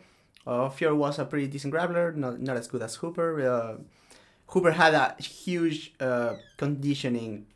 Uh, 0.47 0.71
was 0.81 1.19
a 1.19 1.25
pretty 1.25 1.47
decent 1.47 1.73
grappler, 1.73 2.15
not, 2.15 2.41
not 2.41 2.57
as 2.57 2.69
good 2.69 2.83
as 2.83 2.97
Hooper. 2.97 3.41
Uh, 3.41 3.83
Hooper 4.49 4.73
had 4.73 4.95
a 4.95 5.17
huge 5.23 5.95
uh, 5.99 6.35
conditioning 6.57 7.47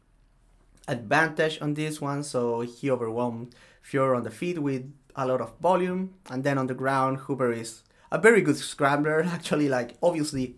advantage 0.89 1.61
on 1.61 1.75
this 1.75 2.01
one, 2.01 2.23
so 2.23 2.63
he 2.63 2.91
overwhelmed 2.91 3.55
Fiore 3.83 4.17
on 4.17 4.23
the 4.23 4.31
feet 4.31 4.59
with 4.59 4.91
a 5.15 5.27
lot 5.27 5.41
of 5.41 5.59
volume, 5.59 6.15
and 6.31 6.43
then 6.45 6.57
on 6.57 6.67
the 6.67 6.75
ground, 6.75 7.19
Hooper 7.19 7.53
is 7.53 7.83
a 8.11 8.19
very 8.19 8.41
good 8.43 8.57
scrambler. 8.57 9.23
Actually, 9.27 9.69
like 9.69 9.97
obviously, 10.03 10.57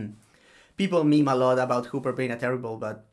people 0.76 1.04
meme 1.04 1.28
a 1.28 1.34
lot 1.34 1.58
about 1.58 1.86
Hooper 1.86 2.12
being 2.12 2.30
a 2.30 2.38
terrible, 2.38 2.76
but 2.76 3.04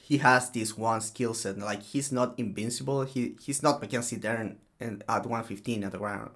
he 0.00 0.18
has 0.18 0.50
this 0.50 0.76
one 0.76 1.00
skill 1.00 1.34
set. 1.34 1.58
Like 1.58 1.82
he's 1.82 2.12
not 2.12 2.34
invincible. 2.38 3.02
He 3.02 3.36
he's 3.40 3.62
not 3.62 3.80
Mackenzie 3.80 4.16
Dern 4.16 4.58
at 4.80 5.26
115 5.26 5.84
at 5.84 5.92
the 5.92 5.98
ground, 5.98 6.30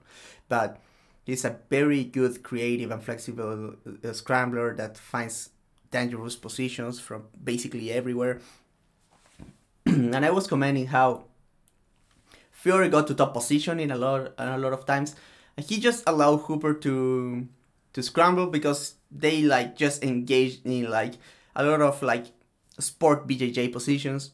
but 0.49 0.81
he's 1.25 1.45
a 1.45 1.59
very 1.69 2.05
good, 2.05 2.43
creative, 2.43 2.93
and 2.93 3.03
flexible 3.03 3.75
uh, 4.05 4.13
scrambler 4.13 4.75
that 4.77 4.97
finds 4.97 5.51
dangerous 5.91 6.37
positions 6.37 7.01
from 7.01 7.25
basically 7.43 7.93
everywhere 7.93 8.41
and 9.87 10.27
I 10.27 10.31
was 10.31 10.49
commenting 10.49 10.89
how 10.89 11.25
Fiore 12.51 12.89
got 12.89 13.07
to 13.07 13.15
top 13.15 13.35
position 13.35 13.79
in 13.79 13.93
a 13.93 13.97
lot 13.97 14.33
a 14.37 14.59
lot 14.59 14.73
of 14.73 14.85
times, 14.85 15.15
and 15.15 15.21
he 15.57 15.81
just 15.81 16.05
allowed 16.07 16.39
Hooper 16.39 16.75
to 16.75 17.49
to 17.93 18.03
scramble 18.03 18.47
because 18.47 18.95
they 19.11 19.43
like 19.43 19.77
just 19.77 20.05
engaged 20.05 20.67
in 20.67 20.91
like 20.91 21.15
a 21.55 21.65
lot 21.65 21.81
of 21.81 22.03
like 22.03 22.27
sport 22.79 23.27
BJJ 23.27 23.73
positions. 23.73 24.33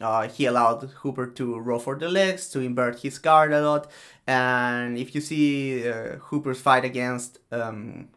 Uh, 0.00 0.28
he 0.28 0.44
allowed 0.44 0.82
Hooper 1.02 1.26
to 1.26 1.58
roll 1.58 1.80
for 1.80 1.96
the 1.96 2.08
legs, 2.08 2.48
to 2.50 2.60
invert 2.60 3.00
his 3.00 3.18
guard 3.18 3.52
a 3.52 3.60
lot. 3.60 3.90
And 4.26 4.96
if 4.96 5.14
you 5.14 5.20
see 5.20 5.88
uh, 5.88 6.18
Hooper's 6.30 6.60
fight 6.60 6.84
against 6.84 7.38
um, 7.50 8.08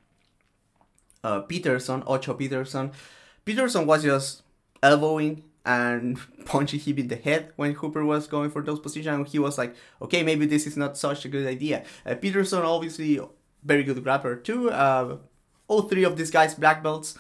uh, 1.24 1.40
Peterson, 1.42 2.04
Ocho 2.06 2.36
Peterson, 2.36 2.92
Peterson 3.46 3.88
was 3.88 4.04
just 4.04 4.44
elbowing 4.84 5.44
and 5.66 6.20
punching 6.46 6.80
him 6.80 6.98
in 6.98 7.08
the 7.08 7.16
head 7.16 7.52
when 7.56 7.74
Hooper 7.74 8.04
was 8.04 8.28
going 8.28 8.50
for 8.50 8.62
those 8.62 8.80
positions. 8.80 9.16
And 9.16 9.28
he 9.28 9.40
was 9.40 9.58
like, 9.58 9.76
okay, 10.02 10.24
maybe 10.24 10.46
this 10.46 10.66
is 10.68 10.78
not 10.78 10.98
such 10.98 11.26
a 11.26 11.30
good 11.30 11.48
idea. 11.48 11.84
Uh, 12.06 12.16
Peterson, 12.16 12.64
obviously, 12.64 13.20
very 13.64 13.84
good 13.84 13.98
grappler 13.98 14.44
too. 14.44 14.72
Uh, 14.72 15.18
all 15.68 15.84
three 15.84 16.04
of 16.04 16.18
these 16.18 16.32
guys 16.32 16.56
black 16.56 16.84
belts. 16.84 17.18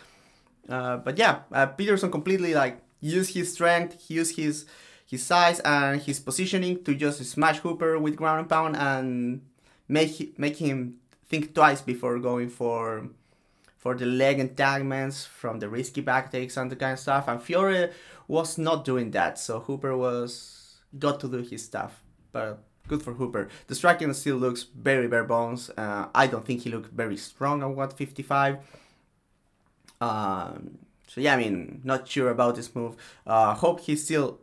Uh, 0.68 0.98
but 0.98 1.18
yeah, 1.18 1.40
uh, 1.52 1.66
Peterson 1.66 2.12
completely 2.12 2.54
like 2.54 2.82
used 3.00 3.34
his 3.34 3.52
strength, 3.54 4.10
used 4.10 4.36
his 4.36 4.66
his 5.06 5.24
size 5.24 5.60
and 5.62 6.02
his 6.02 6.20
positioning 6.20 6.84
to 6.86 6.96
just 6.96 7.24
smash 7.26 7.60
Hooper 7.60 8.00
with 8.00 8.16
ground 8.16 8.40
and 8.40 8.50
pound 8.50 8.78
and 8.78 9.42
make 9.88 10.38
make 10.40 10.58
him 10.58 10.96
think 11.26 11.54
twice 11.54 11.82
before 11.82 12.18
going 12.20 12.50
for 12.50 13.10
for 13.82 13.96
the 13.96 14.06
leg 14.06 14.40
entanglements 14.40 15.26
from 15.26 15.58
the 15.58 15.68
risky 15.68 16.02
back 16.02 16.32
takes 16.32 16.56
and 16.56 16.72
the 16.72 16.76
kind 16.76 16.94
of 16.94 17.00
stuff. 17.00 17.28
And 17.28 17.42
Fiore 17.42 17.90
was 18.28 18.60
not 18.60 18.86
doing 18.86 19.10
that, 19.12 19.40
so 19.40 19.60
Hooper 19.60 19.98
was 19.98 20.76
got 20.98 21.20
to 21.22 21.28
do 21.28 21.40
his 21.40 21.66
stuff. 21.66 22.04
But 22.32 22.60
good 22.88 23.02
for 23.02 23.14
Hooper. 23.14 23.50
The 23.66 23.74
striking 23.74 24.14
still 24.14 24.36
looks 24.38 24.62
very 24.64 25.08
bare 25.08 25.24
bones. 25.24 25.72
Uh, 25.72 26.10
I 26.14 26.28
don't 26.28 26.46
think 26.46 26.62
he 26.62 26.70
looked 26.70 26.94
very 26.94 27.18
strong 27.18 27.64
at 27.64 27.70
155. 27.70 28.60
Um, 30.00 30.78
so 31.08 31.20
yeah, 31.20 31.34
I 31.34 31.38
mean, 31.38 31.82
not 31.84 32.08
sure 32.08 32.30
about 32.30 32.58
this 32.58 32.76
move. 32.76 32.96
Uh, 33.26 33.56
hope 33.56 33.80
he 33.80 33.96
still, 33.96 34.42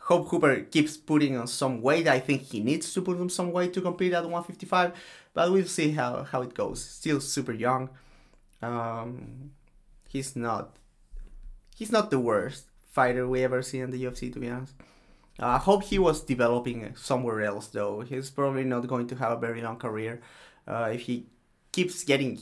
hope 0.00 0.28
Hooper 0.28 0.62
keeps 0.62 0.96
putting 0.96 1.36
on 1.36 1.46
some 1.46 1.82
weight. 1.82 2.08
I 2.08 2.20
think 2.20 2.40
he 2.40 2.60
needs 2.60 2.90
to 2.94 3.02
put 3.02 3.20
on 3.20 3.28
some 3.28 3.52
weight 3.52 3.74
to 3.74 3.82
compete 3.82 4.14
at 4.14 4.24
155, 4.24 4.92
but 5.34 5.52
we'll 5.52 5.66
see 5.66 5.90
how 5.90 6.22
how 6.22 6.40
it 6.40 6.54
goes. 6.54 6.82
Still 6.82 7.20
super 7.20 7.52
young. 7.52 7.90
Um, 8.62 9.52
he's 10.08 10.34
not, 10.36 10.76
he's 11.76 11.92
not 11.92 12.10
the 12.10 12.18
worst 12.18 12.64
fighter 12.90 13.28
we 13.28 13.44
ever 13.44 13.62
see 13.62 13.80
in 13.80 13.90
the 13.90 14.04
UFC, 14.04 14.32
to 14.32 14.40
be 14.40 14.48
honest. 14.48 14.74
I 15.40 15.54
uh, 15.54 15.58
hope 15.58 15.84
he 15.84 15.98
was 16.00 16.20
developing 16.22 16.94
somewhere 16.96 17.42
else, 17.42 17.68
though. 17.68 18.00
He's 18.00 18.30
probably 18.30 18.64
not 18.64 18.88
going 18.88 19.06
to 19.08 19.16
have 19.16 19.32
a 19.32 19.36
very 19.36 19.62
long 19.62 19.76
career 19.76 20.20
uh, 20.66 20.90
if 20.92 21.02
he 21.02 21.26
keeps 21.70 22.02
getting. 22.02 22.38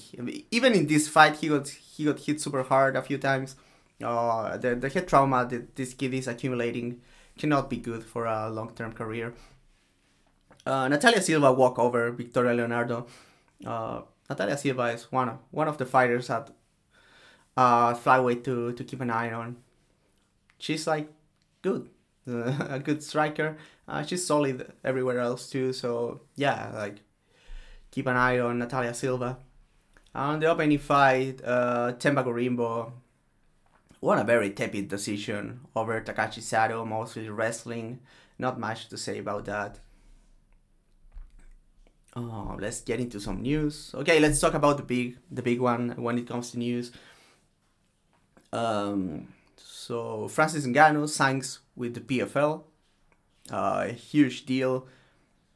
Even 0.51 0.73
in 0.73 0.87
this 0.87 1.07
fight, 1.07 1.37
he 1.37 1.49
got 1.49 1.69
he 1.69 2.05
got 2.05 2.19
hit 2.21 2.41
super 2.41 2.63
hard 2.63 2.97
a 2.97 3.03
few 3.03 3.19
times. 3.19 3.57
Uh, 4.03 4.57
the 4.57 4.75
the 4.75 4.89
head 4.89 5.07
trauma 5.09 5.47
that 5.51 5.77
this 5.77 5.93
kid 5.93 6.15
is 6.15 6.27
accumulating 6.27 7.01
cannot 7.39 7.69
be 7.69 7.77
good 7.77 8.03
for 8.03 8.25
a 8.25 8.49
long 8.49 8.71
term 8.75 8.93
career. 8.93 9.35
Uh, 10.65 10.89
Natalia 10.89 11.23
Silva 11.23 11.53
walk 11.53 11.79
over 11.79 12.11
Victoria 12.11 12.55
Leonardo. 12.55 13.07
Uh, 13.65 14.01
Natalia 14.29 14.57
Silva 14.57 14.85
is 14.93 15.11
one 15.13 15.29
of 15.29 15.39
one 15.51 15.69
of 15.69 15.79
the 15.79 15.87
fighters 15.87 16.31
at 16.31 16.51
uh, 17.57 17.95
flyweight 17.95 18.45
to 18.45 18.73
to 18.73 18.85
keep 18.85 19.01
an 19.01 19.11
eye 19.11 19.33
on. 19.33 19.57
She's 20.59 20.87
like 20.87 21.09
good, 21.63 21.89
a 22.27 22.81
good 22.83 23.03
striker. 23.03 23.57
Uh, 23.89 24.03
she's 24.03 24.27
solid 24.27 24.73
everywhere 24.85 25.21
else 25.21 25.49
too. 25.49 25.73
So 25.73 26.23
yeah, 26.35 26.71
like 26.75 27.01
keep 27.91 28.07
an 28.07 28.17
eye 28.17 28.39
on 28.39 28.59
Natalia 28.59 28.95
Silva. 28.95 29.39
On 30.15 30.41
the 30.41 30.47
opening 30.47 30.79
fight, 30.79 31.43
uh, 31.45 31.93
Temba 31.99 32.25
Gorimbo 32.25 32.93
won 34.01 34.19
a 34.19 34.25
very 34.25 34.51
tepid 34.51 34.89
decision 34.89 35.61
over 35.75 36.01
Takashi 36.01 36.43
Sato, 36.43 36.85
mostly 36.85 37.29
wrestling. 37.29 38.01
Not 38.39 38.59
much 38.59 38.89
to 38.89 38.97
say 38.97 39.19
about 39.19 39.45
that. 39.47 39.79
Oh, 42.17 42.57
let's 42.59 42.81
get 42.81 42.99
into 42.99 43.21
some 43.21 43.43
news. 43.43 43.91
Okay, 43.95 44.19
let's 44.21 44.41
talk 44.41 44.55
about 44.55 44.79
the 44.79 44.83
big 44.83 45.19
the 45.31 45.43
big 45.43 45.61
one 45.61 45.91
when 45.97 46.19
it 46.19 46.27
comes 46.27 46.51
to 46.53 46.59
news. 46.59 46.91
Um, 48.53 49.29
so 49.57 50.29
Francis 50.29 50.67
Ngannou 50.67 51.09
signs 51.09 51.61
with 51.75 51.95
the 51.95 52.01
PFL. 52.01 52.65
Uh, 53.51 53.87
a 53.89 53.93
huge 53.93 54.47
deal. 54.47 54.87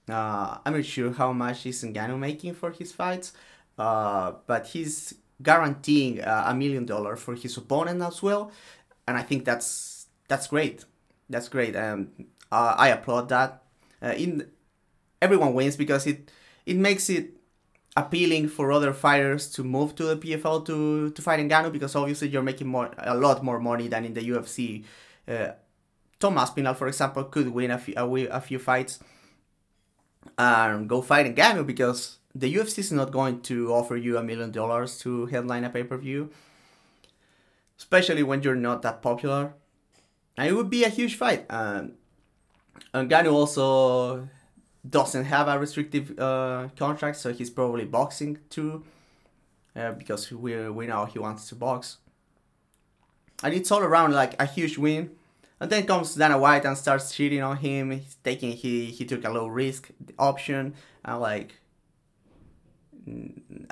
Uh, 0.08 0.58
I'm 0.66 0.74
not 0.74 0.86
sure 0.86 1.12
how 1.12 1.32
much 1.32 1.66
is 1.66 1.84
Ngannou 1.84 2.18
making 2.18 2.54
for 2.54 2.70
his 2.72 2.92
fights, 2.92 3.32
uh, 3.78 4.32
but 4.46 4.68
he's 4.68 5.14
guaranteeing 5.42 6.20
uh, 6.22 6.44
a 6.48 6.54
million 6.54 6.86
dollars 6.86 7.20
for 7.20 7.34
his 7.36 7.56
opponent 7.56 8.02
as 8.02 8.22
well, 8.22 8.52
and 9.08 9.16
I 9.18 9.22
think 9.22 9.44
that's 9.44 10.06
that's 10.28 10.48
great. 10.48 10.84
That's 11.30 11.48
great, 11.48 11.76
uh, 11.76 12.04
I 12.52 12.88
applaud 12.88 13.28
that. 13.30 13.62
Uh, 14.02 14.14
in 14.16 14.50
everyone 15.22 15.54
wins 15.54 15.76
because 15.76 16.06
it 16.06 16.30
it 16.66 16.76
makes 16.76 17.10
it 17.10 17.36
appealing 17.96 18.48
for 18.48 18.70
other 18.70 18.92
fighters 18.92 19.50
to 19.50 19.64
move 19.64 19.94
to 19.96 20.04
the 20.04 20.16
PFL 20.16 20.64
to 20.66 21.10
to 21.10 21.22
fight 21.22 21.40
Ngannou 21.40 21.72
because 21.72 21.96
obviously 21.96 22.28
you're 22.28 22.42
making 22.42 22.68
more 22.68 22.90
a 22.98 23.16
lot 23.16 23.42
more 23.42 23.58
money 23.58 23.88
than 23.88 24.04
in 24.04 24.14
the 24.14 24.22
UFC. 24.22 24.84
Uh, 25.26 25.52
Tom 26.18 26.38
Aspinall, 26.38 26.74
for 26.74 26.86
example, 26.86 27.24
could 27.24 27.48
win 27.48 27.70
a 27.70 27.78
few, 27.78 27.94
a, 27.96 28.26
a 28.26 28.40
few 28.40 28.58
fights 28.58 29.00
and 30.36 30.88
go 30.88 31.02
fight 31.02 31.26
in 31.26 31.34
Ngannou 31.34 31.66
because 31.66 32.18
the 32.34 32.52
UFC 32.54 32.78
is 32.78 32.92
not 32.92 33.10
going 33.10 33.40
to 33.42 33.72
offer 33.72 33.96
you 33.96 34.18
a 34.18 34.22
million 34.22 34.50
dollars 34.50 34.98
to 34.98 35.26
headline 35.26 35.64
a 35.64 35.70
pay 35.70 35.82
per 35.82 35.96
view, 35.96 36.30
especially 37.78 38.22
when 38.22 38.42
you're 38.42 38.54
not 38.54 38.82
that 38.82 39.02
popular. 39.02 39.54
And 40.36 40.48
it 40.48 40.52
would 40.52 40.70
be 40.70 40.84
a 40.84 40.88
huge 40.88 41.16
fight. 41.16 41.46
Um, 41.50 41.94
Ngannou 42.94 43.32
also 43.32 44.28
doesn't 44.88 45.24
have 45.24 45.48
a 45.48 45.58
restrictive 45.58 46.18
uh, 46.18 46.68
contract, 46.76 47.18
so 47.18 47.32
he's 47.32 47.50
probably 47.50 47.84
boxing 47.84 48.38
too, 48.48 48.84
uh, 49.76 49.92
because 49.92 50.30
we 50.32 50.68
we 50.70 50.86
know 50.86 51.04
he 51.04 51.18
wants 51.18 51.48
to 51.48 51.54
box. 51.54 51.98
And 53.42 53.54
it's 53.54 53.70
all 53.70 53.80
around 53.80 54.12
like 54.12 54.40
a 54.40 54.46
huge 54.46 54.78
win. 54.78 55.10
And 55.60 55.70
then 55.70 55.86
comes 55.86 56.14
Dana 56.14 56.38
White 56.38 56.64
and 56.64 56.76
starts 56.76 57.14
cheating 57.14 57.42
on 57.42 57.58
him. 57.58 57.90
He's 57.90 58.16
taking 58.24 58.52
he 58.52 58.86
he 58.86 59.04
took 59.04 59.24
a 59.24 59.30
low 59.30 59.46
risk 59.46 59.90
option. 60.18 60.74
And 61.04 61.20
like 61.20 61.54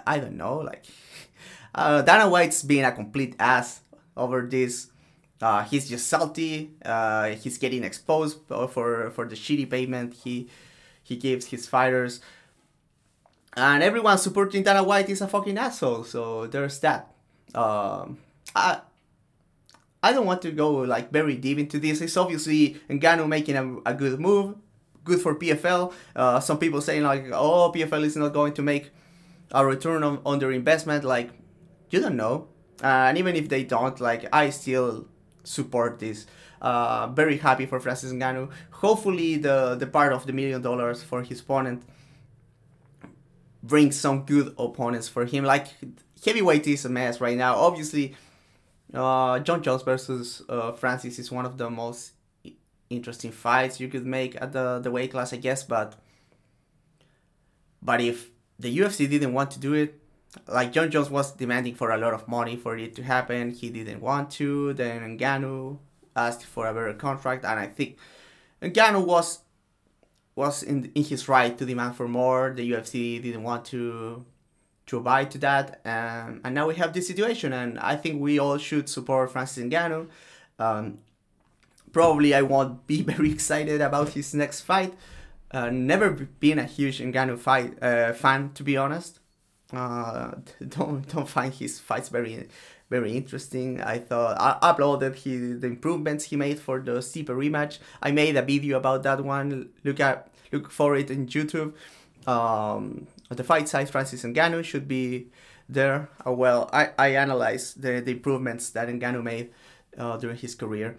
I 0.06 0.18
don't 0.18 0.36
know, 0.36 0.58
like 0.58 0.84
uh, 1.74 2.02
Dana 2.02 2.28
White's 2.28 2.62
being 2.62 2.84
a 2.84 2.92
complete 2.92 3.36
ass 3.38 3.80
over 4.16 4.42
this. 4.42 4.88
Uh, 5.40 5.62
he's 5.64 5.88
just 5.88 6.08
salty. 6.08 6.72
Uh, 6.84 7.28
he's 7.28 7.56
getting 7.56 7.84
exposed 7.84 8.38
for 8.46 9.10
for 9.10 9.24
the 9.24 9.36
shitty 9.36 9.70
payment 9.70 10.12
he 10.12 10.48
he 11.08 11.16
gives 11.16 11.46
his 11.46 11.66
fighters. 11.66 12.20
And 13.56 13.82
everyone 13.82 14.18
supporting 14.18 14.62
Dana 14.62 14.84
White 14.84 15.08
is 15.08 15.22
a 15.22 15.26
fucking 15.26 15.56
asshole. 15.56 16.04
So 16.04 16.46
there's 16.46 16.78
that. 16.80 17.14
Um, 17.54 18.18
I 18.54 18.80
I 20.02 20.12
don't 20.12 20.26
want 20.26 20.42
to 20.42 20.52
go 20.52 20.70
like 20.70 21.10
very 21.10 21.34
deep 21.34 21.58
into 21.58 21.78
this. 21.78 22.00
It's 22.02 22.16
obviously 22.16 22.76
Ngannou 22.90 23.26
making 23.26 23.56
a, 23.56 23.78
a 23.86 23.94
good 23.94 24.20
move, 24.20 24.54
good 25.02 25.20
for 25.20 25.34
PFL. 25.34 25.92
Uh, 26.14 26.40
some 26.40 26.58
people 26.58 26.80
saying 26.80 27.02
like, 27.02 27.24
oh, 27.32 27.72
PFL 27.74 28.04
is 28.04 28.16
not 28.16 28.34
going 28.34 28.52
to 28.54 28.62
make 28.62 28.90
a 29.50 29.64
return 29.64 30.04
on, 30.04 30.20
on 30.26 30.38
their 30.38 30.52
investment. 30.52 31.04
Like, 31.04 31.30
you 31.90 32.00
don't 32.00 32.16
know. 32.16 32.48
Uh, 32.84 33.08
and 33.08 33.18
even 33.18 33.34
if 33.34 33.48
they 33.48 33.64
don't, 33.64 33.98
like, 33.98 34.28
I 34.32 34.50
still 34.50 35.08
support 35.42 35.98
this. 35.98 36.26
Uh, 36.60 37.06
very 37.08 37.36
happy 37.38 37.66
for 37.66 37.78
Francis 37.80 38.12
Ngannou. 38.12 38.50
Hopefully, 38.70 39.36
the 39.36 39.76
the 39.76 39.86
part 39.86 40.12
of 40.12 40.26
the 40.26 40.32
million 40.32 40.60
dollars 40.60 41.02
for 41.02 41.22
his 41.22 41.40
opponent 41.40 41.82
brings 43.62 43.98
some 43.98 44.24
good 44.24 44.54
opponents 44.58 45.08
for 45.08 45.24
him. 45.24 45.44
Like 45.44 45.68
heavyweight 46.24 46.66
is 46.66 46.84
a 46.84 46.88
mess 46.88 47.20
right 47.20 47.36
now. 47.36 47.56
Obviously, 47.56 48.14
uh, 48.94 49.38
Jon 49.40 49.62
Jones 49.62 49.82
versus 49.82 50.42
uh, 50.48 50.72
Francis 50.72 51.18
is 51.18 51.30
one 51.30 51.44
of 51.44 51.58
the 51.58 51.70
most 51.70 52.12
interesting 52.90 53.32
fights 53.32 53.80
you 53.80 53.88
could 53.88 54.06
make 54.06 54.40
at 54.40 54.52
the, 54.52 54.80
the 54.80 54.90
weight 54.90 55.10
class, 55.10 55.32
I 55.32 55.36
guess. 55.36 55.62
But 55.62 55.94
but 57.82 58.00
if 58.00 58.30
the 58.58 58.76
UFC 58.76 59.08
didn't 59.08 59.32
want 59.32 59.50
to 59.52 59.60
do 59.60 59.74
it, 59.74 60.00
like 60.46 60.72
Jon 60.72 60.90
Jones 60.90 61.10
was 61.10 61.32
demanding 61.32 61.74
for 61.74 61.90
a 61.90 61.98
lot 61.98 62.14
of 62.14 62.26
money 62.28 62.56
for 62.56 62.76
it 62.76 62.94
to 62.96 63.02
happen, 63.02 63.50
he 63.50 63.70
didn't 63.70 64.00
want 64.00 64.30
to. 64.32 64.72
Then 64.74 65.18
Ngannou 65.18 65.78
asked 66.26 66.44
for 66.44 66.66
a 66.66 66.74
better 66.74 66.94
contract, 66.94 67.44
and 67.44 67.58
I 67.60 67.66
think 67.66 67.96
Ngannou 68.62 69.04
was 69.06 69.40
was 70.34 70.62
in 70.62 70.90
in 70.94 71.04
his 71.04 71.28
right 71.28 71.56
to 71.58 71.64
demand 71.64 71.96
for 71.96 72.08
more. 72.08 72.52
The 72.54 72.70
UFC 72.72 73.22
didn't 73.22 73.42
want 73.42 73.64
to 73.66 74.24
to 74.86 74.96
abide 74.96 75.30
to 75.32 75.38
that, 75.38 75.80
and, 75.84 76.40
and 76.44 76.54
now 76.54 76.66
we 76.66 76.74
have 76.76 76.92
this 76.92 77.06
situation, 77.06 77.52
and 77.52 77.78
I 77.78 77.94
think 77.96 78.22
we 78.22 78.38
all 78.38 78.58
should 78.58 78.88
support 78.88 79.30
Francis 79.30 79.64
Ngannou. 79.64 80.08
Um, 80.58 80.98
probably 81.92 82.34
I 82.34 82.42
won't 82.42 82.86
be 82.86 83.02
very 83.12 83.30
excited 83.30 83.80
about 83.80 84.10
his 84.10 84.34
next 84.34 84.62
fight. 84.62 84.94
Uh, 85.50 85.70
never 85.70 86.10
been 86.10 86.58
a 86.58 86.64
huge 86.64 87.00
Ngannou 87.00 87.38
fight 87.38 87.82
uh, 87.82 88.12
fan, 88.12 88.50
to 88.54 88.62
be 88.62 88.76
honest. 88.76 89.20
Uh, 89.72 90.32
don't 90.68 91.06
don't 91.08 91.28
find 91.28 91.52
his 91.52 91.78
fights 91.78 92.08
very 92.08 92.48
very 92.90 93.16
interesting. 93.16 93.80
I 93.80 93.98
thought 93.98 94.36
I 94.40 94.72
uploaded 94.72 95.14
his, 95.16 95.60
the 95.60 95.66
improvements 95.66 96.24
he 96.24 96.36
made 96.36 96.58
for 96.58 96.80
the 96.80 96.92
Stipe 97.00 97.26
rematch. 97.26 97.78
I 98.02 98.10
made 98.10 98.36
a 98.36 98.42
video 98.42 98.78
about 98.78 99.02
that 99.02 99.22
one. 99.22 99.70
Look 99.84 100.00
at 100.00 100.30
look 100.52 100.70
for 100.70 100.96
it 100.96 101.10
in 101.10 101.26
YouTube. 101.26 101.74
Um, 102.26 103.06
the 103.28 103.44
Fight 103.44 103.68
Site 103.68 103.90
Francis 103.90 104.22
Ngannou 104.22 104.64
should 104.64 104.88
be 104.88 105.28
there. 105.68 106.08
Uh, 106.26 106.32
well, 106.32 106.70
I, 106.72 106.90
I 106.98 107.08
analyzed 107.14 107.82
the, 107.82 108.00
the 108.00 108.12
improvements 108.12 108.70
that 108.70 108.88
Ngannou 108.88 109.22
made 109.22 109.50
uh, 109.98 110.16
during 110.16 110.36
his 110.36 110.54
career 110.54 110.96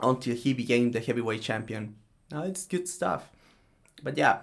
until 0.00 0.36
he 0.36 0.52
became 0.52 0.92
the 0.92 1.00
heavyweight 1.00 1.42
champion. 1.42 1.96
Uh, 2.32 2.42
it's 2.42 2.64
good 2.66 2.86
stuff. 2.88 3.28
But 4.02 4.16
yeah, 4.16 4.42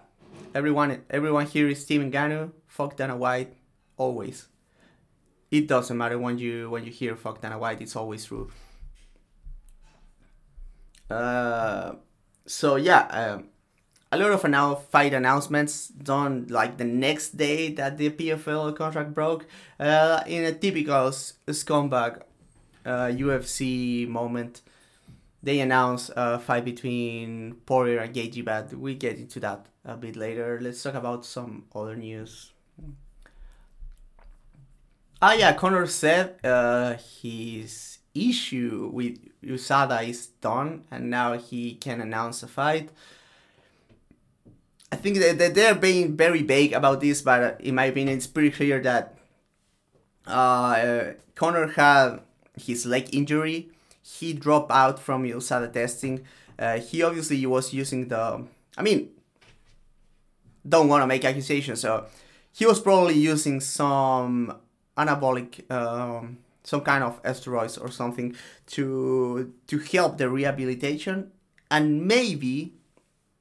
everyone 0.54 1.04
everyone 1.10 1.46
here 1.46 1.70
is 1.70 1.86
Team 1.86 2.12
Ngannou. 2.12 2.52
Fuck 2.68 2.98
Dana 2.98 3.16
White, 3.16 3.54
always. 3.98 4.49
It 5.52 5.68
doesn't 5.68 5.98
matter 5.98 6.20
when 6.20 6.38
you 6.38 6.70
when 6.70 6.86
you 6.86 6.92
hear 6.92 7.16
fuck 7.16 7.42
Dana 7.42 7.58
White. 7.58 7.82
It's 7.82 7.96
always 7.96 8.26
true. 8.26 8.50
Uh, 11.10 11.94
so 12.46 12.76
yeah, 12.76 13.08
um, 13.08 13.50
a 14.12 14.18
lot 14.18 14.32
of 14.32 14.44
now 14.50 14.76
fight 14.76 15.14
announcements 15.14 15.88
done 15.88 16.48
like 16.50 16.78
the 16.78 16.86
next 16.86 17.38
day 17.38 17.74
that 17.74 17.98
the 17.98 18.10
PFL 18.10 18.76
contract 18.76 19.14
broke. 19.14 19.48
Uh, 19.80 20.22
in 20.28 20.46
a 20.46 20.52
typical 20.52 21.10
scumbag 21.12 22.22
uh, 22.86 23.08
UFC 23.08 24.08
moment, 24.08 24.62
they 25.42 25.60
announced 25.60 26.12
a 26.16 26.40
fight 26.40 26.66
between 26.66 27.56
Poirier 27.66 28.00
and 28.00 28.14
Gaethje, 28.14 28.44
but 28.44 28.74
we 28.74 28.96
get 28.96 29.18
into 29.18 29.40
that 29.40 29.68
a 29.86 29.96
bit 29.96 30.16
later. 30.16 30.60
Let's 30.62 30.82
talk 30.84 30.96
about 30.96 31.26
some 31.26 31.66
other 31.74 31.96
news. 31.96 32.52
Ah, 35.22 35.34
yeah, 35.34 35.52
Conor 35.52 35.86
said 35.86 36.40
uh, 36.46 36.96
his 37.22 38.00
issue 38.16 38.90
with 38.94 39.18
USADA 39.44 40.08
is 40.08 40.28
done, 40.28 40.86
and 40.90 41.10
now 41.10 41.38
he 41.38 41.76
can 41.76 42.00
announce 42.00 42.42
a 42.42 42.48
fight. 42.48 42.90
I 44.94 44.96
think 44.96 45.18
that 45.18 45.54
they're 45.54 45.76
being 45.76 46.16
very 46.16 46.42
vague 46.42 46.72
about 46.72 47.02
this, 47.02 47.22
but 47.22 47.60
in 47.60 47.76
my 47.76 47.86
opinion, 47.86 48.18
it's 48.18 48.28
pretty 48.28 48.50
clear 48.50 48.80
that 48.82 49.18
uh, 50.26 51.04
Conor 51.36 51.68
had 51.68 52.22
his 52.56 52.86
leg 52.86 53.14
injury. 53.14 53.72
He 54.02 54.32
dropped 54.32 54.72
out 54.72 55.00
from 55.00 55.24
USADA 55.24 55.74
testing. 55.74 56.26
Uh, 56.58 56.80
he 56.80 57.04
obviously 57.04 57.46
was 57.46 57.74
using 57.74 58.08
the. 58.08 58.46
I 58.78 58.82
mean, 58.82 59.10
don't 60.68 60.88
want 60.88 61.04
to 61.04 61.08
make 61.08 61.26
accusations, 61.26 61.82
so 61.82 62.06
he 62.54 62.66
was 62.66 62.80
probably 62.80 63.16
using 63.16 63.60
some 63.60 64.56
anabolic, 65.00 65.70
um, 65.72 66.38
some 66.64 66.82
kind 66.82 67.04
of 67.04 67.24
steroids 67.24 67.82
or 67.82 67.90
something 67.90 68.36
to 68.68 69.54
to 69.68 69.80
help 69.80 70.18
the 70.18 70.30
rehabilitation, 70.30 71.32
and 71.72 72.06
maybe 72.06 72.74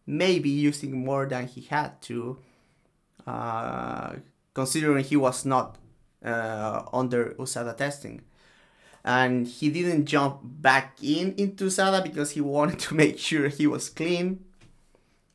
maybe 0.08 0.48
using 0.48 1.04
more 1.04 1.26
than 1.26 1.46
he 1.46 1.60
had 1.60 2.00
to, 2.00 2.38
uh, 3.26 4.14
considering 4.54 5.04
he 5.04 5.16
was 5.16 5.44
not 5.44 5.76
uh, 6.24 6.82
under 6.92 7.36
USADA 7.38 7.76
testing. 7.76 8.22
And 9.04 9.46
he 9.46 9.68
didn't 9.68 10.06
jump 10.06 10.40
back 10.42 10.96
in 11.02 11.34
into 11.36 11.66
USADA 11.66 12.02
because 12.02 12.30
he 12.32 12.40
wanted 12.56 12.78
to 12.80 12.94
make 12.94 13.18
sure 13.18 13.48
he 13.48 13.66
was 13.66 13.90
clean, 13.90 14.44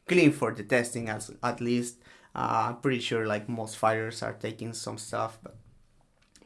clean 0.07 0.31
for 0.31 0.51
the 0.51 0.63
testing 0.63 1.07
as 1.07 1.31
at 1.41 1.61
least. 1.61 1.97
Uh, 2.35 2.69
I'm 2.69 2.77
pretty 2.77 2.99
sure 2.99 3.27
like 3.27 3.47
most 3.47 3.77
fighters 3.77 4.23
are 4.23 4.33
taking 4.33 4.73
some 4.73 4.97
stuff, 4.97 5.37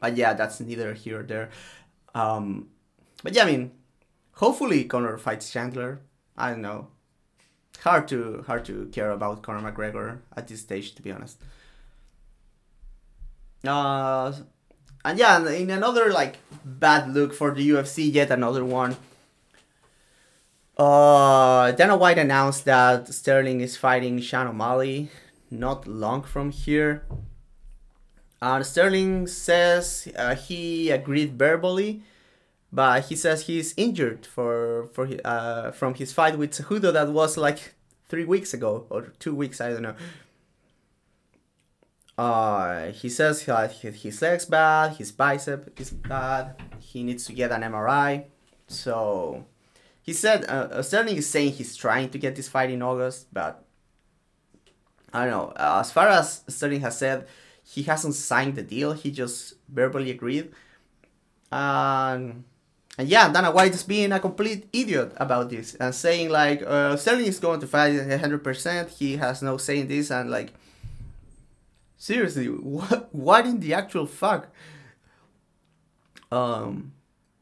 but 0.00 0.16
yeah, 0.16 0.34
that's 0.34 0.60
neither 0.60 0.94
here 0.94 1.20
or 1.20 1.22
there. 1.22 1.50
Um, 2.14 2.68
but 3.22 3.34
yeah, 3.34 3.44
I 3.44 3.46
mean, 3.46 3.72
hopefully 4.32 4.84
Conor 4.84 5.18
fights 5.18 5.50
Chandler. 5.50 6.00
I 6.36 6.50
don't 6.50 6.62
know 6.62 6.88
hard 7.82 8.08
to 8.08 8.42
hard 8.46 8.64
to 8.66 8.86
care 8.92 9.10
about 9.10 9.42
Conor 9.42 9.70
McGregor 9.70 10.18
at 10.36 10.48
this 10.48 10.60
stage, 10.60 10.94
to 10.94 11.02
be 11.02 11.12
honest. 11.12 11.38
Uh, 13.66 14.32
and 15.04 15.18
yeah, 15.18 15.48
in 15.50 15.70
another 15.70 16.10
like 16.10 16.38
bad 16.64 17.10
look 17.10 17.32
for 17.32 17.52
the 17.52 17.68
UFC, 17.70 18.12
yet 18.12 18.30
another 18.30 18.64
one. 18.64 18.96
Uh, 20.76 21.72
Dana 21.72 21.96
White 21.96 22.18
announced 22.18 22.64
that 22.64 23.12
Sterling 23.12 23.60
is 23.60 23.76
fighting 23.76 24.20
Sean 24.20 24.46
O'Malley 24.46 25.10
not 25.50 25.88
long 25.88 26.22
from 26.22 26.50
here. 26.50 27.02
And 28.40 28.64
Sterling 28.64 29.26
says 29.26 30.08
uh, 30.16 30.34
he 30.34 30.90
agreed 30.90 31.38
verbally, 31.38 32.02
but 32.72 33.06
he 33.06 33.16
says 33.16 33.46
he's 33.46 33.74
injured 33.76 34.26
for 34.26 34.88
for 34.92 35.08
uh, 35.24 35.72
from 35.72 35.94
his 35.94 36.12
fight 36.12 36.38
with 36.38 36.52
Cejudo 36.52 36.92
that 36.92 37.08
was 37.08 37.36
like 37.36 37.74
three 38.08 38.24
weeks 38.24 38.54
ago 38.54 38.86
or 38.90 39.12
two 39.18 39.34
weeks 39.34 39.60
I 39.60 39.70
don't 39.70 39.82
know. 39.82 39.96
Uh, 42.16 42.90
he 42.90 43.08
says 43.08 43.42
he, 43.42 43.90
his 43.90 44.20
leg's 44.22 44.44
bad, 44.44 44.96
his 44.96 45.12
bicep 45.12 45.78
is 45.80 45.90
bad. 45.90 46.60
He 46.80 47.04
needs 47.04 47.24
to 47.26 47.32
get 47.32 47.52
an 47.52 47.62
MRI. 47.62 48.24
So 48.66 49.46
he 50.02 50.12
said 50.12 50.44
uh, 50.48 50.68
uh, 50.72 50.82
Sterling 50.82 51.16
is 51.16 51.28
saying 51.28 51.52
he's 51.52 51.76
trying 51.76 52.10
to 52.10 52.18
get 52.18 52.34
this 52.34 52.48
fight 52.48 52.70
in 52.70 52.82
August, 52.82 53.26
but 53.32 53.64
I 55.12 55.26
don't 55.26 55.30
know. 55.30 55.52
As 55.56 55.90
far 55.92 56.08
as 56.08 56.42
Sterling 56.48 56.80
has 56.80 56.98
said, 56.98 57.26
he 57.68 57.82
hasn't 57.82 58.14
signed 58.14 58.56
the 58.56 58.62
deal. 58.62 58.92
He 58.92 59.10
just 59.10 59.54
verbally 59.68 60.10
agreed. 60.10 60.52
Um, 61.52 62.44
and 62.96 63.08
yeah, 63.08 63.30
Dana 63.30 63.50
White 63.50 63.74
is 63.74 63.82
being 63.82 64.10
a 64.10 64.18
complete 64.18 64.68
idiot 64.72 65.12
about 65.18 65.50
this 65.50 65.74
and 65.74 65.94
saying 65.94 66.30
like 66.30 66.62
uh, 66.66 66.96
Sterling 66.96 67.26
is 67.26 67.38
going 67.38 67.60
to 67.60 67.66
fight 67.66 67.92
100%. 67.92 68.88
He 68.88 69.16
has 69.18 69.42
no 69.42 69.58
say 69.58 69.80
in 69.80 69.88
this 69.88 70.10
and 70.10 70.30
like 70.30 70.54
seriously, 71.98 72.46
what 72.48 73.14
what 73.14 73.44
in 73.44 73.60
the 73.60 73.74
actual 73.74 74.06
fuck? 74.06 74.48
Um, 76.32 76.92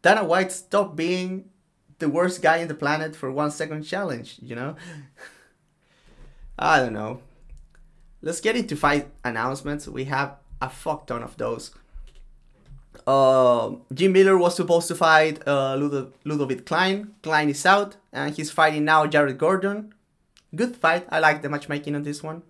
Dana 0.02 0.24
White 0.24 0.50
stop 0.50 0.96
being 0.96 1.50
the 1.98 2.08
worst 2.08 2.42
guy 2.42 2.56
in 2.58 2.68
the 2.68 2.74
planet 2.74 3.14
for 3.14 3.30
one 3.30 3.52
second 3.52 3.84
challenge. 3.84 4.38
You 4.42 4.56
know, 4.56 4.76
I 6.58 6.80
don't 6.80 6.94
know. 6.94 7.20
Let's 8.26 8.40
get 8.40 8.56
into 8.56 8.74
fight 8.74 9.06
announcements. 9.22 9.86
We 9.86 10.06
have 10.06 10.34
a 10.60 10.68
fuck 10.68 11.06
ton 11.06 11.22
of 11.22 11.36
those. 11.36 11.70
Uh, 13.06 13.76
Jim 13.94 14.10
Miller 14.10 14.36
was 14.36 14.56
supposed 14.56 14.88
to 14.88 14.96
fight 14.96 15.46
uh, 15.46 15.76
Ludo- 15.76 16.10
Ludovit 16.24 16.66
Klein. 16.66 17.14
Klein 17.22 17.48
is 17.48 17.64
out, 17.64 17.94
and 18.12 18.34
he's 18.34 18.50
fighting 18.50 18.84
now 18.84 19.06
Jared 19.06 19.38
Gordon. 19.38 19.94
Good 20.56 20.74
fight. 20.74 21.06
I 21.08 21.20
like 21.20 21.42
the 21.42 21.48
matchmaking 21.48 21.94
on 21.94 22.02
this 22.02 22.20
one. 22.20 22.42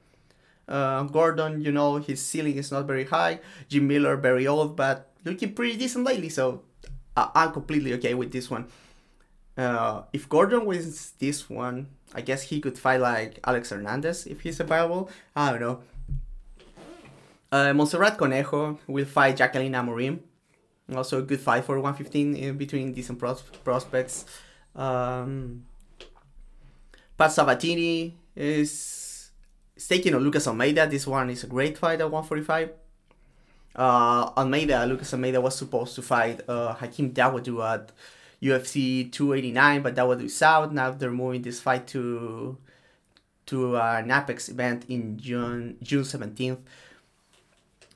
Uh, 0.66 1.02
Gordon, 1.02 1.60
you 1.60 1.72
know, 1.72 1.96
his 1.96 2.24
ceiling 2.24 2.56
is 2.56 2.72
not 2.72 2.86
very 2.86 3.04
high. 3.04 3.40
Jim 3.68 3.86
Miller, 3.86 4.16
very 4.16 4.46
old, 4.46 4.76
but 4.76 5.12
looking 5.26 5.52
pretty 5.52 5.76
decent 5.76 6.06
lately, 6.06 6.30
so 6.30 6.62
I'm 7.14 7.52
completely 7.52 7.92
okay 8.00 8.14
with 8.14 8.32
this 8.32 8.48
one. 8.50 8.68
Uh, 9.58 10.04
if 10.14 10.26
Gordon 10.26 10.64
wins 10.64 11.12
this 11.18 11.50
one, 11.50 11.88
I 12.16 12.22
guess 12.22 12.42
he 12.44 12.60
could 12.60 12.78
fight 12.78 13.00
like 13.00 13.38
Alex 13.44 13.68
Hernandez 13.68 14.26
if 14.26 14.40
he's 14.40 14.58
available. 14.58 15.10
I 15.36 15.50
don't 15.50 15.60
know. 15.60 15.80
Uh, 17.52 17.74
Montserrat 17.74 18.16
Conejo 18.16 18.78
will 18.86 19.04
fight 19.04 19.36
Jacqueline 19.36 19.74
Amorim. 19.74 20.20
Also 20.94 21.18
a 21.18 21.22
good 21.22 21.40
fight 21.40 21.64
for 21.64 21.76
115 21.76 22.34
in 22.34 22.56
between 22.56 22.94
decent 22.94 23.18
pros- 23.18 23.42
prospects. 23.62 24.24
Um, 24.74 25.66
Pat 27.18 27.32
Sabatini 27.32 28.16
is, 28.34 29.30
is 29.76 29.86
taking 29.86 30.14
on 30.14 30.22
Lucas 30.22 30.46
Almeida. 30.46 30.86
This 30.86 31.06
one 31.06 31.28
is 31.28 31.44
a 31.44 31.46
great 31.46 31.76
fight 31.76 32.00
at 32.00 32.10
145. 32.10 32.70
Uh, 33.74 34.30
Almeida, 34.38 34.86
Lucas 34.86 35.12
Almeida 35.12 35.38
was 35.38 35.54
supposed 35.54 35.94
to 35.96 36.02
fight 36.02 36.40
uh, 36.48 36.72
Hakeem 36.72 37.12
Dawodu 37.12 37.62
at 37.74 37.92
UFC 38.42 39.10
289, 39.10 39.82
but 39.82 39.94
Dawodu 39.94 40.24
is 40.24 40.42
out. 40.42 40.72
Now 40.72 40.90
they're 40.90 41.10
moving 41.10 41.42
this 41.42 41.60
fight 41.60 41.86
to 41.88 42.58
to 43.46 43.76
an 43.76 44.10
Apex 44.10 44.48
event 44.48 44.84
in 44.88 45.18
June 45.18 45.76
June 45.82 46.02
17th. 46.02 46.58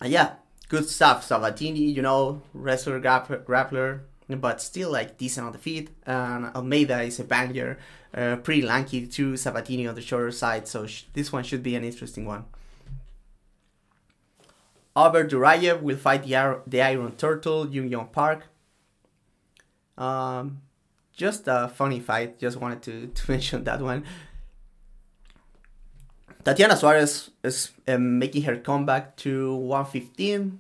And 0.01 0.13
yeah, 0.13 0.35
good 0.69 0.89
stuff. 0.89 1.25
Sabatini, 1.25 1.81
you 1.81 2.03
know, 2.03 2.43
wrestler, 2.55 3.01
grappler, 3.01 3.45
grappler, 3.45 4.01
but 4.29 4.63
still 4.63 4.91
like 4.91 5.19
decent 5.19 5.47
on 5.47 5.53
the 5.53 5.59
feet. 5.59 5.91
And 6.07 6.47
Almeida 6.55 7.03
is 7.03 7.21
a 7.21 7.25
banger, 7.25 7.79
uh, 8.15 8.37
pretty 8.37 8.63
lanky 8.63 9.07
too. 9.07 9.37
Sabatini 9.37 9.87
on 9.87 9.95
the 9.95 10.01
shorter 10.01 10.31
side, 10.31 10.67
so 10.69 10.87
sh- 10.87 11.05
this 11.13 11.33
one 11.33 11.45
should 11.45 11.63
be 11.63 11.75
an 11.75 11.85
interesting 11.85 12.25
one. 12.25 12.45
Albert 14.97 15.31
Duraev 15.31 15.83
will 15.83 15.97
fight 15.97 16.25
the, 16.25 16.35
Ar- 16.37 16.63
the 16.67 16.83
Iron 16.83 17.13
Turtle, 17.13 17.69
Jung 17.69 17.89
Yong 17.89 18.09
Park. 18.09 18.47
Um, 20.01 20.63
just 21.13 21.45
a 21.47 21.69
funny 21.69 22.01
fight. 22.01 22.39
Just 22.39 22.57
wanted 22.57 22.83
to, 22.83 23.07
to 23.09 23.31
mention 23.31 23.65
that 23.65 23.81
one. 23.81 24.05
Tatiana 26.43 26.75
Suarez 26.75 27.31
is 27.45 27.71
um, 27.87 28.19
making 28.19 28.43
her 28.45 28.57
comeback 28.57 29.17
to 29.19 29.55
115. 29.55 30.59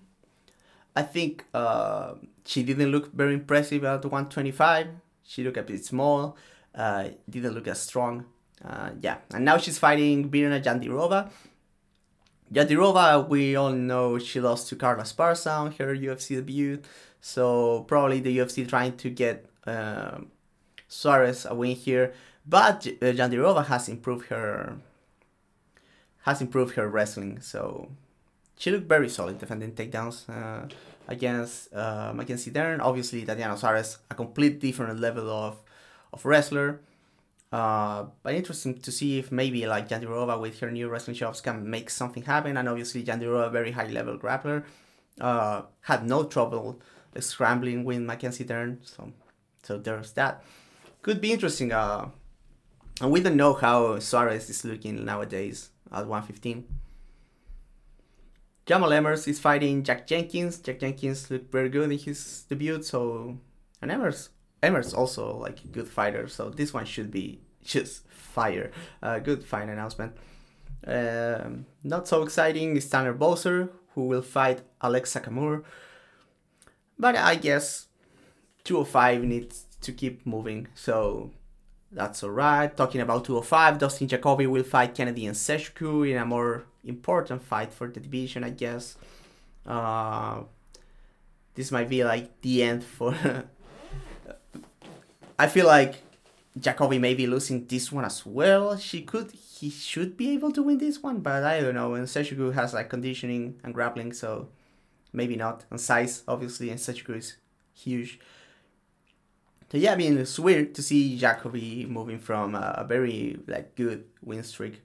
I 0.94 1.03
think 1.03 1.44
uh, 1.55 2.14
she 2.44 2.62
didn't 2.62 2.90
look 2.90 3.12
very 3.14 3.35
impressive 3.35 3.85
at 3.85 4.05
125. 4.05 4.88
She 5.24 5.42
looked 5.42 5.57
a 5.57 5.62
bit 5.62 5.85
small. 5.85 6.37
Uh, 6.74 7.09
didn't 7.29 7.55
look 7.55 7.66
as 7.66 7.81
strong. 7.81 8.26
Uh, 8.62 8.90
yeah, 9.00 9.18
and 9.33 9.44
now 9.44 9.57
she's 9.57 9.79
fighting 9.79 10.29
Virna 10.31 10.62
Jandiroba. 10.62 11.31
Jandiroba, 12.53 13.26
we 13.29 13.57
all 13.57 13.70
know 13.72 14.18
she 14.18 14.40
lost 14.40 14.68
to 14.68 14.76
Carla 14.76 15.05
Esparza 15.05 15.61
on 15.61 15.72
her 15.72 15.96
UFC 15.96 16.37
debut, 16.37 16.83
so 17.20 17.85
probably 17.88 18.20
the 18.20 18.38
UFC 18.38 18.68
trying 18.68 18.96
to 18.96 19.11
get 19.11 19.46
um, 19.66 20.30
Suarez 20.88 21.46
a 21.46 21.54
win 21.54 21.76
here. 21.76 22.12
But 22.46 22.87
uh, 22.87 23.12
Jandiroba 23.12 23.66
has 23.66 23.88
improved 23.88 24.26
her 24.26 24.78
has 26.24 26.40
improved 26.42 26.74
her 26.74 26.88
wrestling, 26.88 27.40
so 27.40 27.88
she 28.56 28.70
looked 28.70 28.88
very 28.88 29.09
solid 29.09 29.38
defending 29.38 29.72
takedowns 29.72 30.28
uh, 30.28 30.68
against 31.09 31.72
uh, 31.72 32.12
Mackenzie 32.14 32.50
Dern. 32.50 32.80
Obviously, 32.80 33.24
Tatiana 33.24 33.56
Suarez, 33.56 33.98
a 34.11 34.14
complete 34.14 34.61
different 34.61 35.00
level 35.00 35.30
of 35.30 35.62
of 36.12 36.24
wrestler. 36.24 36.80
Uh, 37.52 38.06
but 38.22 38.35
interesting 38.35 38.78
to 38.78 38.92
see 38.92 39.18
if 39.18 39.33
maybe 39.33 39.66
like 39.66 39.88
Jandiroba 39.88 40.40
with 40.40 40.61
her 40.61 40.70
new 40.70 40.88
wrestling 40.88 41.16
chops 41.16 41.40
can 41.40 41.68
make 41.68 41.90
something 41.90 42.22
happen. 42.22 42.56
And 42.56 42.68
obviously, 42.68 43.02
Jandiroba, 43.02 43.50
very 43.50 43.72
high 43.72 43.88
level 43.88 44.16
grappler, 44.18 44.64
uh, 45.20 45.62
had 45.83 46.06
no 46.06 46.24
trouble 46.24 46.80
scrambling 47.18 47.85
with 47.85 48.01
Mackenzie 48.01 48.44
Dern. 48.44 48.79
So, 48.83 49.12
so 49.62 49.79
there's 49.79 50.12
that. 50.12 50.44
Could 51.03 51.20
be 51.20 51.33
interesting. 51.33 51.73
Uh, 51.73 52.11
and 53.01 53.11
we 53.11 53.20
don't 53.20 53.37
know 53.37 53.55
how 53.55 53.99
Suarez 53.99 54.51
is 54.51 54.64
looking 54.64 55.05
nowadays 55.05 55.70
at 55.90 56.07
115. 56.07 56.66
Jamall 58.66 58.92
Emmers 58.92 59.27
is 59.27 59.40
fighting 59.40 59.83
Jack 59.83 60.07
Jenkins. 60.07 60.59
Jack 60.59 60.81
Jenkins 60.81 61.31
looked 61.31 61.51
very 61.51 61.68
good 61.68 61.90
in 61.90 61.99
his 61.99 62.44
debut, 62.49 62.83
so 62.83 63.38
and 63.83 63.90
Emmers 63.90 64.29
Emers 64.62 64.96
also 64.96 65.37
like 65.37 65.64
a 65.64 65.68
good 65.68 65.88
fighter, 65.88 66.29
so 66.29 66.51
this 66.51 66.73
one 66.73 66.85
should 66.85 67.11
be 67.11 67.40
just 67.64 68.07
fire. 68.09 68.70
Uh, 69.03 69.18
good 69.18 69.44
fight 69.44 69.68
announcement. 69.68 70.12
Um, 70.87 71.66
not 71.83 72.07
so 72.07 72.23
exciting 72.23 72.77
is 72.77 72.88
Tanner 72.88 73.14
Boser, 73.14 73.70
who 73.94 74.07
will 74.07 74.23
fight 74.23 74.61
Alex 74.83 75.14
Camur. 75.14 75.64
But 77.01 77.17
I 77.17 77.35
guess 77.37 77.89
205 78.65 79.25
needs 79.25 79.65
to 79.81 79.91
keep 79.91 80.27
moving, 80.27 80.69
so 80.75 81.31
that's 81.91 82.23
alright. 82.23 82.77
Talking 82.77 83.01
about 83.01 83.25
205, 83.25 83.79
Dustin 83.79 84.07
Jacoby 84.07 84.47
will 84.47 84.63
fight 84.63 84.95
Kennedy 84.95 85.25
Nzechukwu 85.25 86.11
in 86.11 86.19
a 86.19 86.27
more 86.27 86.65
important 86.85 87.43
fight 87.43 87.73
for 87.73 87.89
the 87.89 88.01
division, 88.01 88.45
I 88.45 88.51
guess. 88.51 88.99
Uh, 89.65 90.43
this 91.55 91.73
might 91.73 91.89
be 91.89 92.05
like 92.05 92.39
the 92.43 92.63
end 92.63 92.85
for 92.85 93.15
I 95.39 95.47
feel 95.47 95.67
like 95.67 96.03
Jacoby 96.59 96.99
may 96.99 97.15
be 97.15 97.27
losing 97.27 97.65
this 97.65 97.91
one 97.91 98.05
as 98.05 98.27
well. 98.27 98.77
She 98.77 99.01
could, 99.01 99.31
he 99.33 99.71
should 99.71 100.19
be 100.19 100.33
able 100.33 100.53
to 100.53 100.63
win 100.63 100.77
this 100.77 101.03
one, 101.03 101.21
but 101.21 101.45
I 101.45 101.63
don't 101.63 101.75
know. 101.75 101.95
And 101.95 102.07
Nzechukwu 102.07 102.53
has 102.53 102.75
like 102.75 102.91
conditioning 102.91 103.59
and 103.65 103.73
grappling, 103.73 104.13
so 104.13 104.51
maybe 105.12 105.37
not. 105.37 105.64
And 105.70 105.81
size, 105.81 106.23
obviously, 106.27 106.70
and 106.70 106.79
Nzechukwu 106.79 107.16
is 107.16 107.37
huge. 107.75 108.20
So 109.70 109.79
yeah, 109.79 109.92
I 109.92 109.96
mean 109.96 110.18
it's 110.18 110.38
weird 110.38 110.75
to 110.75 110.83
see 110.83 111.16
Jacoby 111.16 111.87
moving 111.87 112.18
from 112.18 112.55
a 112.55 112.85
very 112.88 113.38
like 113.46 113.77
good 113.77 114.05
win 114.20 114.42
streak 114.42 114.83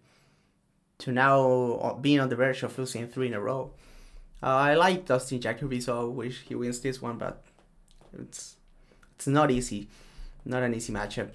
to 0.99 1.11
now 1.11 1.97
being 2.01 2.19
on 2.19 2.29
the 2.29 2.35
verge 2.35 2.61
of 2.61 2.77
losing 2.77 3.07
three 3.07 3.27
in 3.27 3.33
a 3.33 3.39
row. 3.39 3.71
Uh, 4.43 4.47
I 4.47 4.75
like 4.75 5.05
Dustin 5.05 5.41
Jacoby, 5.41 5.81
so 5.81 6.01
I 6.01 6.03
wish 6.03 6.43
he 6.47 6.53
wins 6.53 6.79
this 6.81 7.01
one, 7.01 7.17
but 7.17 7.43
it's 8.13 8.57
it's 9.15 9.25
not 9.25 9.49
easy 9.49 9.89
not 10.45 10.63
an 10.63 10.73
easy 10.73 10.93
matchup. 10.93 11.29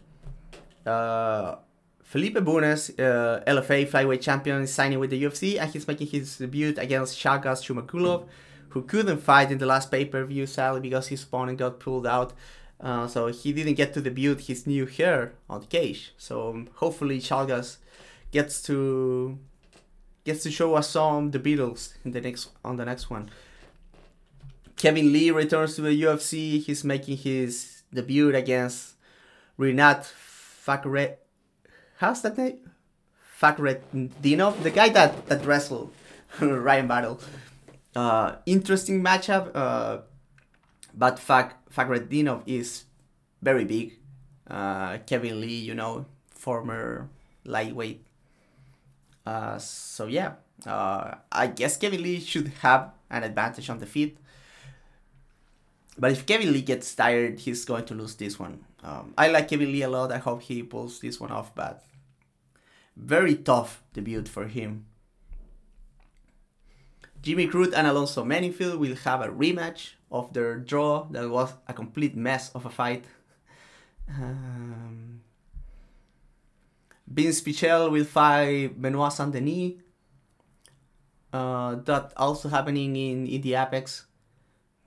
Uh, 0.86 1.56
Felipe 2.02 2.42
Bunes, 2.44 2.90
uh, 2.98 3.42
LFA 3.46 3.88
flyweight 3.88 4.20
champion, 4.20 4.62
is 4.62 4.72
signing 4.72 4.98
with 4.98 5.10
the 5.10 5.22
UFC 5.22 5.60
and 5.60 5.70
he's 5.70 5.86
making 5.86 6.06
his 6.06 6.38
debut 6.38 6.74
against 6.76 7.18
Zhalgas 7.18 7.62
Zhumagulov, 7.64 8.26
who 8.70 8.82
couldn't 8.82 9.18
fight 9.18 9.50
in 9.50 9.58
the 9.58 9.66
last 9.66 9.90
pay 9.90 10.04
per 10.04 10.24
view 10.24 10.46
sadly 10.46 10.80
because 10.80 11.08
his 11.08 11.22
opponent 11.22 11.58
got 11.58 11.80
pulled 11.80 12.06
out. 12.06 12.32
Uh, 12.80 13.06
so 13.06 13.26
he 13.26 13.52
didn't 13.52 13.74
get 13.74 13.92
to 13.92 14.00
debut 14.00 14.34
his 14.34 14.66
new 14.66 14.86
hair 14.86 15.32
on 15.48 15.60
the 15.60 15.66
cage. 15.66 16.14
So 16.16 16.50
um, 16.50 16.68
hopefully 16.76 17.20
Zhalgas 17.20 17.76
gets 18.30 18.62
to 18.62 19.38
gets 20.24 20.42
to 20.44 20.50
show 20.50 20.74
us 20.74 20.90
some 20.90 21.30
the 21.30 21.38
Beatles 21.38 21.94
in 22.04 22.12
the 22.12 22.20
next 22.20 22.50
on 22.64 22.76
the 22.76 22.84
next 22.84 23.10
one. 23.10 23.30
Kevin 24.76 25.12
Lee 25.12 25.30
returns 25.30 25.74
to 25.76 25.82
the 25.82 26.02
UFC. 26.02 26.62
He's 26.62 26.84
making 26.84 27.18
his 27.18 27.82
debut 27.92 28.34
against 28.34 28.94
Rinat 29.58 30.10
Fakhret. 30.66 31.16
How's 31.98 32.22
that 32.22 32.38
name? 32.38 32.70
Fakhretdinov, 33.38 34.62
the 34.62 34.70
guy 34.70 34.88
that 34.88 35.26
that 35.26 35.44
wrestled 35.44 35.92
Ryan 36.40 36.88
Battle. 36.88 37.20
Uh, 37.94 38.36
interesting 38.46 39.02
matchup. 39.02 39.50
Uh, 39.54 39.98
but 40.94 41.18
Fak 41.18 41.54
Fakhretdinov 41.70 42.42
is 42.46 42.84
very 43.42 43.64
big. 43.64 43.98
Uh, 44.46 44.98
Kevin 45.06 45.40
Lee, 45.40 45.58
you 45.58 45.74
know, 45.74 46.06
former 46.30 47.08
lightweight. 47.44 48.04
Uh, 49.24 49.58
so 49.58 50.06
yeah, 50.06 50.34
uh, 50.66 51.14
I 51.30 51.46
guess 51.46 51.76
Kevin 51.76 52.02
Lee 52.02 52.20
should 52.20 52.48
have 52.60 52.92
an 53.10 53.22
advantage 53.22 53.70
on 53.70 53.78
the 53.78 53.86
feet. 53.86 54.18
But 55.98 56.12
if 56.12 56.26
Kevin 56.26 56.52
Lee 56.52 56.62
gets 56.62 56.94
tired, 56.94 57.40
he's 57.40 57.64
going 57.64 57.84
to 57.86 57.94
lose 57.94 58.14
this 58.14 58.38
one. 58.38 58.64
Um, 58.82 59.12
I 59.18 59.28
like 59.28 59.48
Kevin 59.48 59.70
Lee 59.70 59.82
a 59.82 59.88
lot. 59.88 60.10
I 60.10 60.18
hope 60.18 60.42
he 60.42 60.62
pulls 60.62 61.00
this 61.00 61.20
one 61.20 61.30
off, 61.30 61.54
but 61.54 61.84
very 62.96 63.34
tough 63.36 63.82
debut 63.92 64.24
for 64.24 64.46
him. 64.46 64.86
Jimmy 67.22 67.48
Crute 67.48 67.74
and 67.74 67.86
Alonzo 67.86 68.24
Menifield 68.24 68.78
will 68.78 68.96
have 68.96 69.20
a 69.20 69.28
rematch 69.28 69.92
of 70.10 70.32
their 70.32 70.56
draw 70.56 71.06
that 71.10 71.28
was 71.28 71.52
a 71.68 71.74
complete 71.74 72.16
mess 72.16 72.50
of 72.54 72.64
a 72.64 72.70
fight. 72.70 73.04
Um, 74.08 75.20
Vince 77.06 77.40
Pichel 77.42 77.90
will 77.90 78.04
fight 78.04 78.80
Benoit 78.80 79.12
Saint 79.12 79.32
Denis. 79.32 79.74
Uh, 81.32 81.76
that 81.84 82.12
also 82.16 82.48
happening 82.48 82.96
in, 82.96 83.26
in 83.26 83.40
the 83.42 83.54
Apex. 83.54 84.06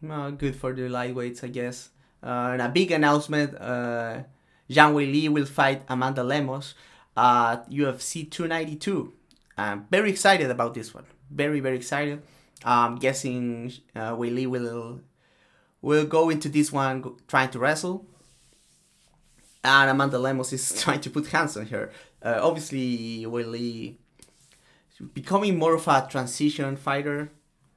Good 0.01 0.55
for 0.55 0.73
the 0.73 0.89
lightweights, 0.89 1.43
I 1.43 1.47
guess. 1.47 1.89
Uh, 2.21 2.51
and 2.53 2.61
a 2.61 2.69
big 2.69 2.91
announcement 2.91 3.55
uh, 3.55 4.23
Zhang 4.69 4.93
Weili 4.93 5.29
will 5.29 5.45
fight 5.45 5.83
Amanda 5.87 6.23
Lemos 6.23 6.73
at 7.15 7.69
UFC 7.69 8.29
292. 8.29 9.13
I'm 9.57 9.85
very 9.91 10.09
excited 10.09 10.49
about 10.49 10.73
this 10.73 10.93
one. 10.93 11.05
Very, 11.33 11.59
very 11.59 11.77
excited. 11.77 12.21
I'm 12.63 12.95
guessing 12.95 13.73
uh, 13.95 14.15
Weili 14.15 14.47
will 14.47 15.01
will 15.81 16.05
go 16.05 16.29
into 16.29 16.47
this 16.47 16.71
one 16.71 17.15
trying 17.27 17.49
to 17.49 17.59
wrestle. 17.59 18.05
And 19.63 19.89
Amanda 19.89 20.19
Lemos 20.19 20.53
is 20.53 20.81
trying 20.83 21.01
to 21.01 21.09
put 21.09 21.27
hands 21.27 21.57
on 21.57 21.67
her. 21.67 21.91
Uh, 22.21 22.39
obviously, 22.41 23.25
Weili 23.25 23.95
becoming 25.13 25.57
more 25.57 25.75
of 25.75 25.87
a 25.87 26.07
transition 26.09 26.77
fighter 26.77 27.29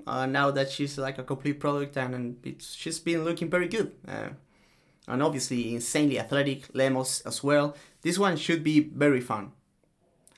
uh, 0.07 0.27
now 0.27 0.51
that 0.51 0.71
she's 0.71 0.99
like 0.99 1.19
a 1.19 1.25
complete 1.25 1.59
product 1.59 1.97
and, 1.97 2.15
and 2.15 2.63
she's 2.63 3.01
been 3.01 3.25
looking 3.25 3.51
very 3.51 3.69
good. 3.69 3.93
Uh, 4.07 4.29
and 5.09 5.23
obviously 5.23 5.75
insanely 5.75 6.19
athletic, 6.19 6.69
Lemos 6.75 7.21
as 7.23 7.43
well. 7.43 7.77
This 8.03 8.19
one 8.19 8.37
should 8.37 8.63
be 8.63 8.81
very 8.81 9.21
fun. 9.21 9.53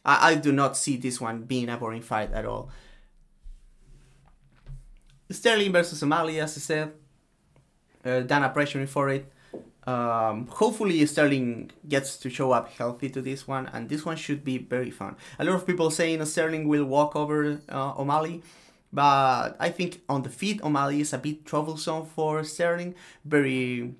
I, 0.05 0.33
I 0.33 0.35
do 0.37 0.53
not 0.53 0.77
see 0.77 0.97
this 0.97 1.21
one 1.21 1.43
being 1.43 1.69
a 1.69 1.77
boring 1.77 2.03
fight 2.03 2.33
at 2.33 2.47
all. 2.47 2.71
Sterling 5.31 5.73
versus 5.73 6.03
O'Malley, 6.03 6.41
as 6.41 6.57
I 6.57 6.61
said. 6.61 6.93
Uh, 8.05 8.21
Dana 8.21 8.53
pressuring 8.55 8.89
for 8.89 9.09
it. 9.11 9.31
Um, 9.87 10.47
hopefully 10.49 11.05
Sterling 11.07 11.71
gets 11.89 12.19
to 12.19 12.29
show 12.29 12.53
up 12.53 12.71
healthy 12.73 13.09
to 13.11 13.23
this 13.23 13.49
one, 13.49 13.71
and 13.73 13.89
this 13.89 14.05
one 14.05 14.17
should 14.17 14.45
be 14.45 14.59
very 14.59 14.91
fun. 14.91 15.17
A 15.39 15.45
lot 15.45 15.55
of 15.55 15.67
people 15.67 15.91
saying 15.91 16.25
Sterling 16.27 16.69
will 16.69 16.85
walk 16.85 17.17
over 17.17 17.61
uh, 17.69 17.95
O'Malley. 17.99 18.43
But 18.93 19.57
I 19.61 19.71
think 19.71 20.03
on 20.09 20.23
the 20.23 20.31
feet, 20.31 20.63
O'Malley 20.63 21.01
is 21.01 21.13
a 21.13 21.19
bit 21.19 21.45
troublesome 21.45 22.07
for 22.07 22.43
Sterling. 22.45 22.95
Very 23.25 23.95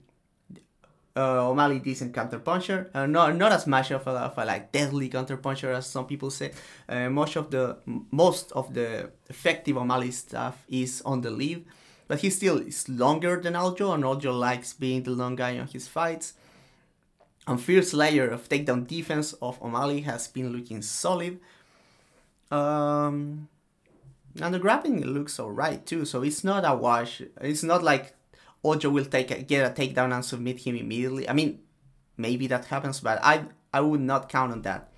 uh, 1.19 1.51
O'Malley 1.51 1.81
decent 1.81 2.15
counter 2.15 2.39
puncher, 2.39 2.79
uh, 2.95 3.07
not 3.07 3.35
not 3.37 3.51
as 3.53 3.67
much 3.67 3.91
of 3.91 4.07
a, 4.07 4.11
of 4.11 4.39
a 4.39 4.45
like 4.45 4.71
deadly 4.73 5.09
counter 5.09 5.37
puncher 5.37 5.73
as 5.73 5.87
some 5.87 6.07
people 6.07 6.31
say. 6.31 6.53
Uh, 6.89 7.11
most 7.11 7.37
of 7.37 7.51
the 7.51 7.65
most 8.11 8.53
of 8.53 8.73
the 8.73 9.11
effective 9.29 9.77
O'Malley 9.77 10.13
stuff 10.13 10.55
is 10.69 11.03
on 11.05 11.21
the 11.23 11.31
lead, 11.31 11.65
but 12.09 12.21
he 12.21 12.31
still 12.31 12.59
is 12.59 12.89
longer 12.89 13.41
than 13.43 13.55
Aljo, 13.55 13.93
and 13.95 14.05
Aljo 14.05 14.33
likes 14.39 14.73
being 14.73 15.03
the 15.03 15.11
long 15.11 15.37
guy 15.37 15.59
on 15.59 15.67
his 15.67 15.89
fights. 15.89 16.35
And 17.47 17.59
fierce 17.61 17.95
layer 17.95 18.29
of 18.29 18.49
takedown 18.49 18.87
defense 18.87 19.33
of 19.41 19.59
O'Malley 19.63 20.03
has 20.03 20.29
been 20.29 20.53
looking 20.53 20.83
solid. 20.83 21.41
Um, 22.51 23.49
And 24.41 24.55
the 24.55 24.61
grappling 24.61 25.03
looks 25.03 25.41
alright 25.41 25.85
too, 25.85 26.05
so 26.05 26.23
it's 26.23 26.45
not 26.45 26.63
a 26.65 26.75
wash. 26.77 27.23
It's 27.41 27.65
not 27.65 27.83
like 27.83 28.15
Aljo 28.65 28.93
will 28.93 29.05
take 29.05 29.31
a, 29.31 29.43
get 29.43 29.71
a 29.71 29.75
takedown 29.75 30.13
and 30.13 30.25
submit 30.25 30.61
him 30.61 30.77
immediately. 30.77 31.29
I 31.29 31.33
mean, 31.33 31.61
maybe 32.17 32.47
that 32.49 32.67
happens, 32.67 33.01
but 33.01 33.19
I 33.23 33.45
I 33.73 33.81
would 33.81 34.01
not 34.01 34.29
count 34.29 34.53
on 34.53 34.63
that. 34.63 34.91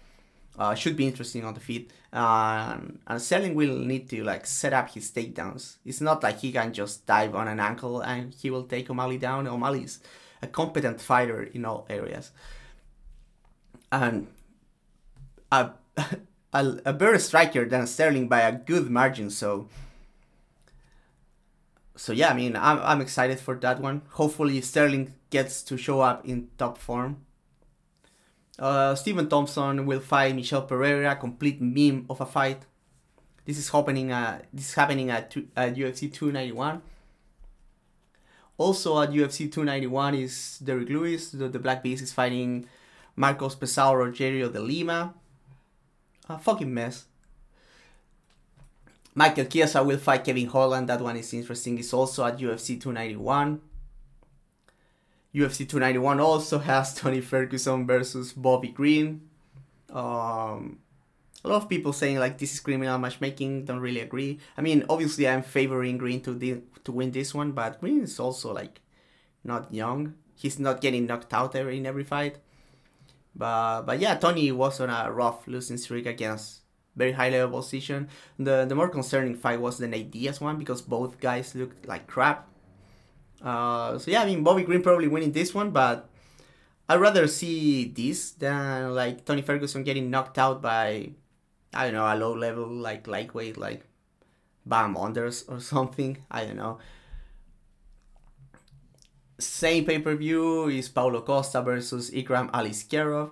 Uh, 0.59 0.75
should 0.75 0.96
be 0.96 1.07
interesting 1.07 1.44
on 1.44 1.55
the 1.55 1.61
feet. 1.61 1.90
Uh, 2.12 2.77
and 3.07 3.23
Sterling 3.23 3.55
will 3.55 3.79
need 3.79 4.11
to 4.11 4.23
like 4.25 4.46
set 4.46 4.73
up 4.73 4.90
his 4.90 5.11
takedowns. 5.11 5.77
It's 5.85 6.01
not 6.01 6.23
like 6.23 6.40
he 6.40 6.53
can 6.53 6.73
just 6.73 7.07
dive 7.07 7.35
on 7.35 7.49
an 7.49 7.61
ankle 7.61 8.01
and 8.01 8.35
he 8.35 8.51
will 8.51 8.64
take 8.64 8.90
O'Malley 8.90 9.16
down. 9.16 9.46
O'Malley's 9.46 10.01
a 10.42 10.46
competent 10.46 11.01
fighter 11.01 11.42
in 11.42 11.64
all 11.64 11.87
areas. 11.88 12.33
And 13.92 14.27
a, 15.53 15.70
a, 16.53 16.81
a 16.85 16.92
better 16.92 17.18
striker 17.18 17.64
than 17.64 17.87
Sterling 17.87 18.29
by 18.29 18.40
a 18.40 18.53
good 18.53 18.90
margin. 18.90 19.31
So, 19.31 19.68
so 21.96 22.12
yeah, 22.12 22.31
I 22.31 22.35
mean, 22.35 22.57
I'm, 22.57 22.79
I'm 22.83 23.00
excited 23.00 23.40
for 23.40 23.55
that 23.57 23.81
one. 23.81 24.03
Hopefully, 24.11 24.61
Sterling 24.61 25.14
gets 25.31 25.62
to 25.64 25.76
show 25.76 26.00
up 26.00 26.24
in 26.26 26.48
top 26.57 26.79
form. 26.79 27.24
Uh, 28.59 28.94
Stephen 28.94 29.29
Thompson 29.29 29.87
will 29.87 30.00
fight 30.00 30.35
Michel 30.35 30.62
Pereira, 30.62 31.16
complete 31.16 31.61
meme 31.61 32.07
of 32.11 32.20
a 32.20 32.26
fight. 32.26 32.66
This 33.44 33.59
is 33.59 33.68
happening. 33.70 34.12
Uh, 34.12 34.42
this 34.53 34.68
is 34.68 34.74
happening 34.74 35.11
at, 35.11 35.31
two, 35.31 35.48
at 35.57 35.74
UFC 35.74 36.12
291. 36.12 36.83
Also 38.59 39.00
at 39.00 39.11
UFC 39.11 39.50
291 39.50 40.14
is 40.14 40.59
Derrick 40.62 40.90
Lewis. 40.90 41.31
The, 41.31 41.48
the 41.48 41.59
Black 41.59 41.83
Beast 41.83 42.03
is 42.03 42.12
fighting 42.12 42.66
Marcos 43.16 43.57
Pezão 43.57 43.94
Rogerio 43.94 44.53
de 44.53 44.61
Lima. 44.61 45.14
A 46.29 46.38
fucking 46.38 46.72
mess. 46.72 47.07
Michael 49.14 49.46
Chiesa 49.46 49.83
will 49.83 49.99
fight 49.99 50.25
Kevin 50.25 50.46
Holland. 50.46 50.88
That 50.88 51.01
one 51.01 51.16
is 51.16 51.33
interesting. 51.35 51.79
It's 51.79 51.92
also 51.92 52.25
at 52.25 52.38
UFC 52.38 52.81
291. 52.81 53.61
UFC 55.35 55.68
291 55.68 56.20
also 56.20 56.59
has 56.59 56.94
Tony 56.96 57.20
Ferguson 57.20 57.87
versus 57.87 58.33
Bobby 58.33 58.68
Green. 58.68 59.29
Um, 59.92 60.79
a 61.44 61.49
lot 61.49 61.62
of 61.62 61.68
people 61.68 61.92
saying 61.92 62.18
like 62.18 62.38
this 62.38 62.53
is 62.55 62.61
criminal 62.61 62.99
matchmaking. 62.99 63.64
Don't 63.64 63.81
really 63.81 64.01
agree. 64.01 64.38
I 64.57 64.62
mean, 64.62 64.85
obviously 64.88 65.27
I'm 65.29 65.42
favoring 65.42 65.99
Green 65.99 66.20
to 66.23 66.35
the, 66.35 66.62
to 66.85 66.92
win 66.92 67.11
this 67.11 67.35
one, 67.35 67.53
but 67.53 67.81
Green 67.81 68.03
is 68.03 68.20
also 68.20 68.53
like 68.53 68.81
not 69.42 69.73
young. 69.73 70.14
He's 70.35 70.59
not 70.59 70.81
getting 70.81 71.07
knocked 71.07 71.35
out 71.35 71.55
every, 71.55 71.79
in 71.79 71.87
every 71.87 72.05
fight. 72.05 72.38
But 73.35 73.83
but 73.83 74.01
yeah, 74.01 74.16
Tony 74.16 74.51
was 74.53 74.81
on 74.81 74.90
a 74.90 75.11
rough 75.11 75.46
losing 75.46 75.77
streak 75.77 76.07
against 76.07 76.61
very 77.00 77.16
high 77.16 77.32
level 77.32 77.64
position. 77.64 78.08
The 78.38 78.68
the 78.68 78.76
more 78.76 78.92
concerning 78.92 79.34
fight 79.34 79.60
was 79.60 79.80
the 79.80 79.88
Nate 79.88 80.12
Diaz 80.12 80.40
one 80.40 80.60
because 80.60 80.84
both 80.84 81.18
guys 81.18 81.56
looked 81.56 81.88
like 81.88 82.06
crap. 82.06 82.46
Uh, 83.40 83.96
so 83.96 84.12
yeah, 84.12 84.22
I 84.22 84.26
mean 84.28 84.44
Bobby 84.44 84.62
Green 84.62 84.84
probably 84.84 85.08
winning 85.08 85.32
this 85.32 85.56
one, 85.56 85.72
but 85.72 86.10
I'd 86.88 87.00
rather 87.00 87.26
see 87.26 87.88
this 87.88 88.32
than 88.36 88.94
like 88.94 89.24
Tony 89.24 89.42
Ferguson 89.42 89.82
getting 89.82 90.10
knocked 90.10 90.36
out 90.38 90.60
by 90.60 91.16
I 91.72 91.84
don't 91.88 91.94
know 91.94 92.04
a 92.04 92.16
low 92.18 92.34
level 92.34 92.68
like 92.68 93.06
lightweight 93.06 93.56
like 93.56 93.86
Bam 94.66 94.94
Onders 94.94 95.48
or 95.48 95.60
something. 95.72 96.18
I 96.30 96.44
don't 96.44 96.60
know. 96.60 96.78
Same 99.38 99.86
pay 99.86 99.98
per 99.98 100.14
view 100.14 100.68
is 100.68 100.90
Paulo 100.90 101.22
Costa 101.22 101.62
versus 101.62 102.10
Ikram 102.10 102.50
Aliskerov. 102.52 103.30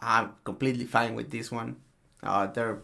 I'm 0.00 0.32
completely 0.44 0.84
fine 0.84 1.14
with 1.14 1.30
this 1.30 1.52
one. 1.52 1.76
Uh, 2.26 2.46
they're 2.46 2.78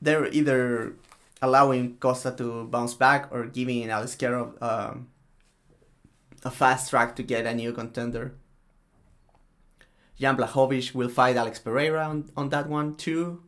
they're 0.00 0.26
either 0.26 0.94
allowing 1.40 1.96
Costa 1.96 2.32
to 2.32 2.64
bounce 2.66 2.94
back 2.94 3.28
or 3.30 3.46
giving 3.46 3.88
Aliskerov 3.88 4.60
um, 4.62 5.08
a 6.44 6.50
fast 6.50 6.90
track 6.90 7.16
to 7.16 7.22
get 7.22 7.46
a 7.46 7.54
new 7.54 7.72
contender. 7.72 8.34
Jan 10.18 10.36
Blachowicz 10.36 10.94
will 10.94 11.08
fight 11.08 11.36
Alex 11.36 11.58
Pereira 11.58 12.04
on, 12.04 12.30
on 12.36 12.48
that 12.50 12.68
one 12.68 12.94
too. 12.94 13.42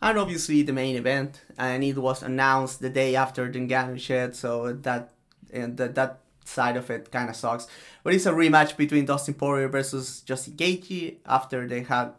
And 0.00 0.18
obviously 0.18 0.62
the 0.62 0.72
main 0.72 0.96
event, 0.96 1.42
and 1.56 1.82
it 1.82 1.96
was 1.96 2.22
announced 2.22 2.80
the 2.80 2.90
day 2.90 3.16
after 3.16 3.50
the 3.50 3.58
Ngannou 3.58 3.98
shed, 3.98 4.36
so 4.36 4.72
that 4.72 5.12
and 5.50 5.78
that 5.78 5.94
that 5.94 6.20
side 6.44 6.76
of 6.76 6.90
it 6.90 7.10
kind 7.10 7.30
of 7.30 7.36
sucks. 7.36 7.66
But 8.02 8.12
it's 8.12 8.26
a 8.26 8.32
rematch 8.32 8.76
between 8.76 9.06
Dustin 9.06 9.34
Poirier 9.34 9.68
versus 9.68 10.20
Justin 10.20 10.54
Gaethje 10.54 11.16
after 11.24 11.66
they 11.66 11.82
had 11.82 12.12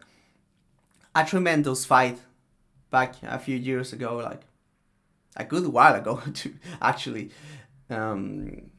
a 1.15 1.25
tremendous 1.25 1.85
fight 1.85 2.19
back 2.91 3.15
a 3.23 3.39
few 3.39 3.57
years 3.57 3.93
ago, 3.93 4.17
like 4.17 4.41
a 5.35 5.45
good 5.45 5.67
while 5.67 5.95
ago, 5.95 6.21
to 6.33 6.53
actually. 6.81 7.31
Um, 7.89 8.71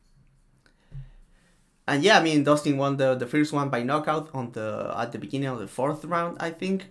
and 1.89 2.03
yeah, 2.03 2.19
I 2.19 2.23
mean 2.23 2.45
Dustin 2.45 2.77
won 2.77 2.97
the, 2.97 3.15
the 3.15 3.27
first 3.27 3.53
one 3.53 3.69
by 3.69 3.83
knockout 3.83 4.31
on 4.35 4.53
the 4.53 4.95
at 4.97 5.13
the 5.13 5.19
beginning 5.19 5.49
of 5.49 5.59
the 5.59 5.69
fourth 5.69 6.05
round, 6.05 6.37
I 6.41 6.51
think. 6.51 6.87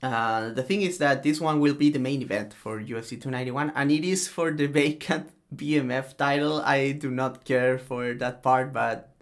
Uh, 0.00 0.50
the 0.50 0.62
thing 0.62 0.82
is 0.82 0.98
that 0.98 1.24
this 1.24 1.40
one 1.40 1.58
will 1.58 1.74
be 1.74 1.90
the 1.90 1.98
main 1.98 2.22
event 2.22 2.54
for 2.54 2.80
UFC 2.80 3.20
291, 3.20 3.72
and 3.74 3.90
it 3.90 4.04
is 4.04 4.28
for 4.28 4.52
the 4.52 4.66
vacant 4.80 5.30
BMF 5.54 6.16
title. 6.16 6.60
I 6.60 6.92
do 6.92 7.10
not 7.10 7.44
care 7.44 7.78
for 7.78 8.14
that 8.14 8.42
part, 8.42 8.72
but 8.72 9.12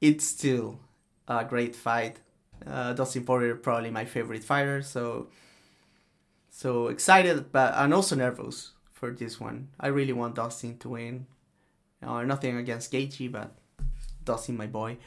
it's 0.00 0.24
still 0.24 0.80
a 1.28 1.44
great 1.44 1.76
fight. 1.76 2.18
Uh, 2.68 2.92
Dustin 2.92 3.24
Poirier 3.24 3.54
probably 3.54 3.90
my 3.90 4.04
favorite 4.04 4.44
fighter, 4.44 4.82
so 4.82 5.28
so 6.50 6.88
excited, 6.88 7.50
but 7.52 7.72
and 7.76 7.94
also 7.94 8.16
nervous 8.16 8.72
for 8.92 9.10
this 9.10 9.40
one. 9.40 9.68
I 9.80 9.88
really 9.88 10.12
want 10.12 10.34
Dustin 10.34 10.76
to 10.78 10.90
win. 10.90 11.26
Uh, 12.02 12.22
nothing 12.22 12.56
against 12.56 12.92
Gaethje, 12.92 13.30
but 13.32 13.54
Dustin, 14.24 14.56
my 14.56 14.66
boy. 14.66 14.98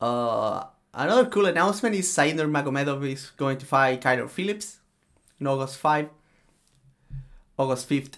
Uh, 0.00 0.64
another 0.92 1.26
cool 1.26 1.46
announcement 1.46 1.94
is 1.94 2.12
Said 2.12 2.36
Magomedov 2.36 3.08
is 3.10 3.30
going 3.36 3.58
to 3.58 3.66
fight 3.66 4.00
Kyler 4.00 4.28
Phillips 4.28 4.78
in 5.40 5.46
August 5.46 5.78
5. 5.78 6.08
August 7.58 7.88
5th. 7.88 8.14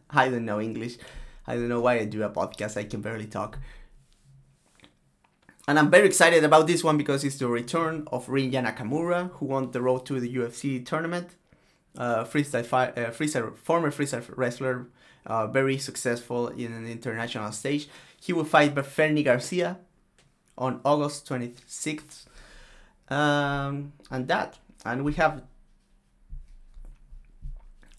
I 0.10 0.28
don't 0.28 0.44
know 0.44 0.60
English. 0.60 0.96
I 1.46 1.54
don't 1.54 1.68
know 1.68 1.80
why 1.80 2.00
I 2.00 2.04
do 2.04 2.22
a 2.22 2.30
podcast. 2.30 2.76
I 2.76 2.84
can 2.84 3.00
barely 3.00 3.26
talk 3.26 3.58
and 5.68 5.78
I'm 5.78 5.90
very 5.90 6.06
excited 6.06 6.42
about 6.44 6.66
this 6.66 6.82
one 6.82 6.98
because 6.98 7.24
it's 7.24 7.36
the 7.38 7.48
return 7.48 8.06
of 8.10 8.26
Rinya 8.26 8.64
Nakamura, 8.64 9.30
who 9.32 9.46
won 9.46 9.70
the 9.70 9.80
road 9.80 10.04
to 10.06 10.18
the 10.18 10.34
UFC 10.34 10.84
tournament. 10.84 11.36
Uh, 11.96 12.24
freestyle, 12.24 12.64
fi- 12.64 12.88
uh, 12.88 13.10
freestyle 13.10 13.54
former 13.56 13.90
freestyle 13.90 14.24
wrestler, 14.36 14.86
uh, 15.26 15.46
very 15.46 15.76
successful 15.76 16.48
in 16.48 16.72
an 16.72 16.86
international 16.86 17.52
stage. 17.52 17.86
He 18.20 18.32
will 18.32 18.44
fight 18.44 18.74
Fernie 18.86 19.22
Garcia 19.22 19.78
on 20.56 20.80
August 20.84 21.28
26th. 21.28 22.26
Um, 23.08 23.92
and 24.10 24.26
that, 24.28 24.58
and 24.86 25.04
we 25.04 25.12
have 25.14 25.42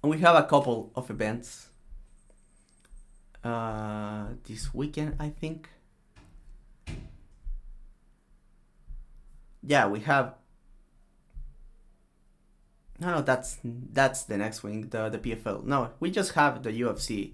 we 0.02 0.20
have 0.20 0.36
a 0.36 0.44
couple 0.44 0.92
of 0.96 1.10
events 1.10 1.68
uh, 3.44 4.26
this 4.44 4.74
weekend, 4.74 5.16
I 5.20 5.30
think. 5.30 5.70
Yeah, 9.66 9.88
we 9.88 10.00
have. 10.02 10.36
No, 13.00 13.16
no, 13.16 13.22
that's 13.22 13.58
that's 13.64 14.24
the 14.24 14.38
next 14.38 14.64
wing, 14.64 14.90
the 14.90 15.10
the 15.10 15.18
PFL. 15.18 15.64
No, 15.64 15.92
we 16.00 16.12
just 16.12 16.34
have 16.34 16.64
the 16.64 16.72
UFC, 16.72 17.34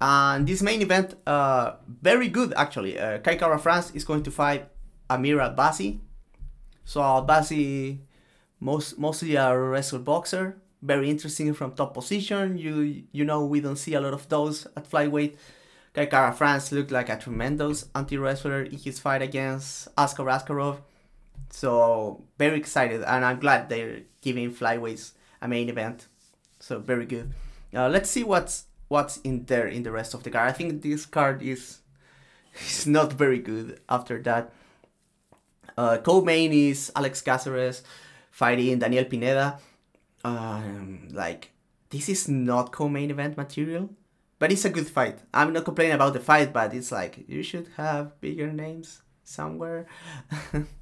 and 0.00 0.46
this 0.46 0.62
main 0.62 0.82
event, 0.82 1.14
uh, 1.26 1.76
very 1.86 2.28
good 2.28 2.52
actually. 2.56 2.98
Uh, 2.98 3.18
Kai 3.18 3.36
Kara 3.36 3.58
France 3.58 3.90
is 3.94 4.04
going 4.04 4.22
to 4.24 4.30
fight 4.30 4.68
Amir 5.08 5.38
Albazi. 5.38 5.98
So 6.84 7.00
Albazi, 7.00 8.00
most 8.60 8.98
mostly 8.98 9.36
a 9.36 9.56
wrestler 9.56 10.00
boxer, 10.00 10.58
very 10.82 11.08
interesting 11.08 11.54
from 11.54 11.72
top 11.72 11.94
position. 11.94 12.58
You 12.58 13.04
you 13.12 13.24
know 13.24 13.44
we 13.44 13.60
don't 13.60 13.76
see 13.76 13.94
a 13.94 14.00
lot 14.00 14.12
of 14.12 14.28
those 14.28 14.66
at 14.76 14.88
flyweight. 14.90 15.36
Kai 15.94 16.06
Kara 16.06 16.32
France 16.32 16.72
looked 16.72 16.90
like 16.90 17.08
a 17.08 17.18
tremendous 17.18 17.86
anti-wrestler 17.94 18.62
in 18.62 18.78
his 18.78 18.98
fight 18.98 19.20
against 19.20 19.88
Askar 19.96 20.24
Askarov 20.24 20.78
so 21.50 22.24
very 22.38 22.56
excited, 22.56 23.02
and 23.02 23.24
I'm 23.24 23.38
glad 23.38 23.68
they're 23.68 24.02
giving 24.20 24.52
flyweights 24.52 25.12
a 25.40 25.48
main 25.48 25.68
event. 25.68 26.06
So 26.60 26.78
very 26.78 27.06
good. 27.06 27.32
Uh, 27.74 27.88
let's 27.88 28.10
see 28.10 28.24
what's 28.24 28.64
what's 28.88 29.16
in 29.18 29.44
there 29.46 29.66
in 29.66 29.82
the 29.82 29.90
rest 29.90 30.14
of 30.14 30.22
the 30.22 30.30
card. 30.30 30.48
I 30.48 30.52
think 30.52 30.82
this 30.82 31.06
card 31.06 31.42
is 31.42 31.80
is 32.54 32.86
not 32.86 33.12
very 33.12 33.38
good 33.38 33.80
after 33.88 34.20
that. 34.22 34.52
Uh, 35.76 35.96
co-main 35.98 36.52
is 36.52 36.92
Alex 36.94 37.22
Caceres 37.22 37.82
fighting 38.30 38.78
Daniel 38.78 39.04
Pineda. 39.04 39.58
Um, 40.24 41.08
like 41.10 41.50
this 41.90 42.08
is 42.08 42.28
not 42.28 42.72
co-main 42.72 43.10
event 43.10 43.36
material, 43.36 43.90
but 44.38 44.52
it's 44.52 44.64
a 44.64 44.70
good 44.70 44.86
fight. 44.86 45.18
I'm 45.32 45.52
not 45.52 45.64
complaining 45.64 45.94
about 45.94 46.12
the 46.12 46.20
fight, 46.20 46.52
but 46.52 46.74
it's 46.74 46.92
like 46.92 47.24
you 47.28 47.42
should 47.42 47.68
have 47.76 48.20
bigger 48.20 48.52
names 48.52 49.02
somewhere. 49.24 49.86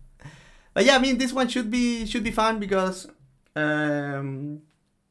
but 0.75 0.85
yeah, 0.85 0.97
I 0.97 0.99
mean 0.99 1.19
this 1.19 1.33
one 1.33 1.49
should 1.49 1.71
be 1.71 2.07
should 2.07 2.25
be 2.25 2.31
fun 2.31 2.59
because 2.59 3.09
um, 3.57 4.63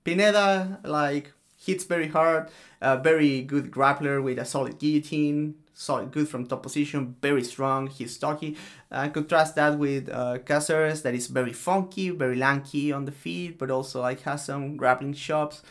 Pineda 0.04 0.80
like 0.84 1.34
hits 1.58 1.84
very 1.84 2.08
hard, 2.08 2.50
a 2.82 2.98
very 2.98 3.42
good 3.42 3.72
grappler 3.72 4.24
with 4.24 4.40
a 4.40 4.46
solid 4.46 4.80
guillotine, 4.80 5.56
solid 5.74 6.12
good 6.12 6.28
from 6.28 6.46
top 6.46 6.64
position, 6.64 7.16
very 7.22 7.44
strong. 7.44 7.88
He's 7.88 8.16
stocky. 8.16 8.58
Uh, 8.92 9.10
contrast 9.10 9.56
that 9.56 9.78
with 9.78 10.10
uh, 10.10 10.40
Caceres 10.40 11.02
that 11.04 11.14
is 11.14 11.28
very 11.28 11.54
funky, 11.54 12.10
very 12.10 12.36
lanky 12.36 12.92
on 12.92 13.06
the 13.06 13.12
feet, 13.12 13.58
but 13.58 13.70
also 13.70 14.02
like 14.02 14.22
has 14.22 14.46
some 14.46 14.78
grappling 14.78 15.14
chops. 15.14 15.62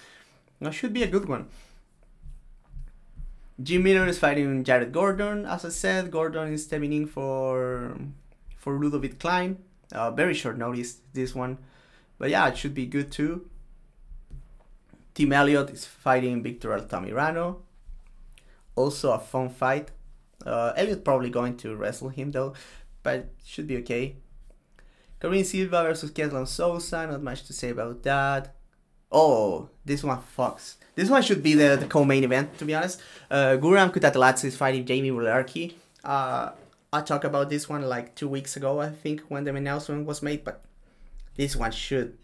That 0.61 0.75
should 0.75 0.93
be 0.93 1.03
a 1.03 1.07
good 1.07 1.29
one. 1.29 1.49
Jim 3.61 3.83
Miller 3.83 4.07
is 4.07 4.19
fighting 4.19 4.63
Jared 4.63 4.93
Gordon. 4.93 5.45
As 5.45 5.65
I 5.65 5.71
said, 5.71 6.11
Gordon 6.11 6.53
is 6.53 6.65
stepping 6.65 6.93
in 6.93 7.07
for 7.07 7.97
for 8.57 8.79
Ludovic 8.79 9.19
Klein. 9.19 9.59
Uh, 9.93 10.11
very 10.11 10.35
short 10.35 10.59
notice 10.59 10.99
this 11.13 11.35
one, 11.35 11.59
but 12.19 12.31
yeah, 12.31 12.49
it 12.49 12.57
should 12.57 12.75
be 12.75 12.87
good 12.87 13.11
too. 13.11 13.49
Tim 15.15 15.33
Elliott 15.33 15.71
is 15.71 15.85
fighting 15.85 16.43
Victor 16.43 16.71
Altamirano. 16.71 17.57
Also 18.77 19.13
a 19.13 19.19
fun 19.19 19.49
fight. 19.49 19.91
Uh, 20.45 20.73
Elliott 20.77 21.05
probably 21.05 21.31
going 21.31 21.57
to 21.57 21.75
wrestle 21.75 22.11
him 22.11 22.31
though, 22.31 22.55
but 23.03 23.29
should 23.45 23.67
be 23.67 23.79
okay. 23.79 24.17
Karine 25.21 25.45
Silva 25.45 25.83
versus 25.83 26.11
Ketlen 26.13 26.47
Souza. 26.47 27.07
Not 27.07 27.23
much 27.23 27.45
to 27.47 27.53
say 27.53 27.71
about 27.71 28.03
that. 28.05 28.55
Oh, 29.11 29.71
this 29.85 30.05
one 30.05 30.21
fucks. 30.37 30.75
This 30.95 31.09
one 31.09 31.23
should 31.23 31.43
be 31.43 31.55
the, 31.55 31.77
the 31.81 31.87
co-main 31.87 32.25
event, 32.25 32.59
to 32.59 32.65
be 32.65 32.75
honest. 32.75 33.01
Uh, 33.31 33.57
Guram 33.59 34.45
is 34.45 34.57
fighting 34.57 34.85
Jamie 34.85 35.11
Mullarkey. 35.11 35.75
Uh, 36.05 36.51
I 36.93 37.03
talked 37.03 37.25
about 37.25 37.51
this 37.51 37.69
one 37.69 37.83
like 37.83 38.15
two 38.15 38.29
weeks 38.29 38.57
ago, 38.57 38.81
I 38.81 38.89
think, 38.89 39.21
when 39.29 39.45
the 39.45 39.55
announcement 39.55 40.07
was 40.07 40.23
made, 40.23 40.45
but 40.45 40.65
this 41.37 41.55
one 41.55 41.71
should. 41.71 42.17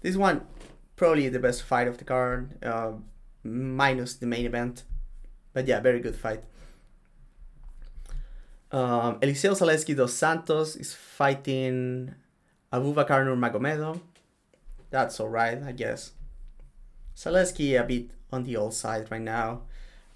This 0.00 0.16
one, 0.16 0.46
probably 0.96 1.28
the 1.28 1.38
best 1.38 1.62
fight 1.62 1.86
of 1.86 1.98
the 1.98 2.04
card, 2.04 2.64
uh, 2.64 2.92
minus 3.44 4.14
the 4.14 4.26
main 4.26 4.46
event. 4.46 4.84
But 5.52 5.66
yeah, 5.66 5.80
very 5.80 6.00
good 6.00 6.16
fight. 6.16 6.42
Um, 8.72 9.20
Elizeu 9.20 9.52
Zaleski 9.52 9.94
dos 9.94 10.14
Santos 10.14 10.76
is 10.76 10.92
fighting 10.92 12.14
Abubakar 12.72 13.24
Nurmagomedov. 13.24 14.00
That's 14.90 15.20
alright, 15.20 15.62
I 15.62 15.72
guess. 15.72 16.12
Zaleski 17.16 17.78
a 17.80 17.84
bit 17.84 18.10
on 18.32 18.44
the 18.44 18.56
old 18.56 18.74
side 18.74 19.10
right 19.10 19.20
now. 19.20 19.62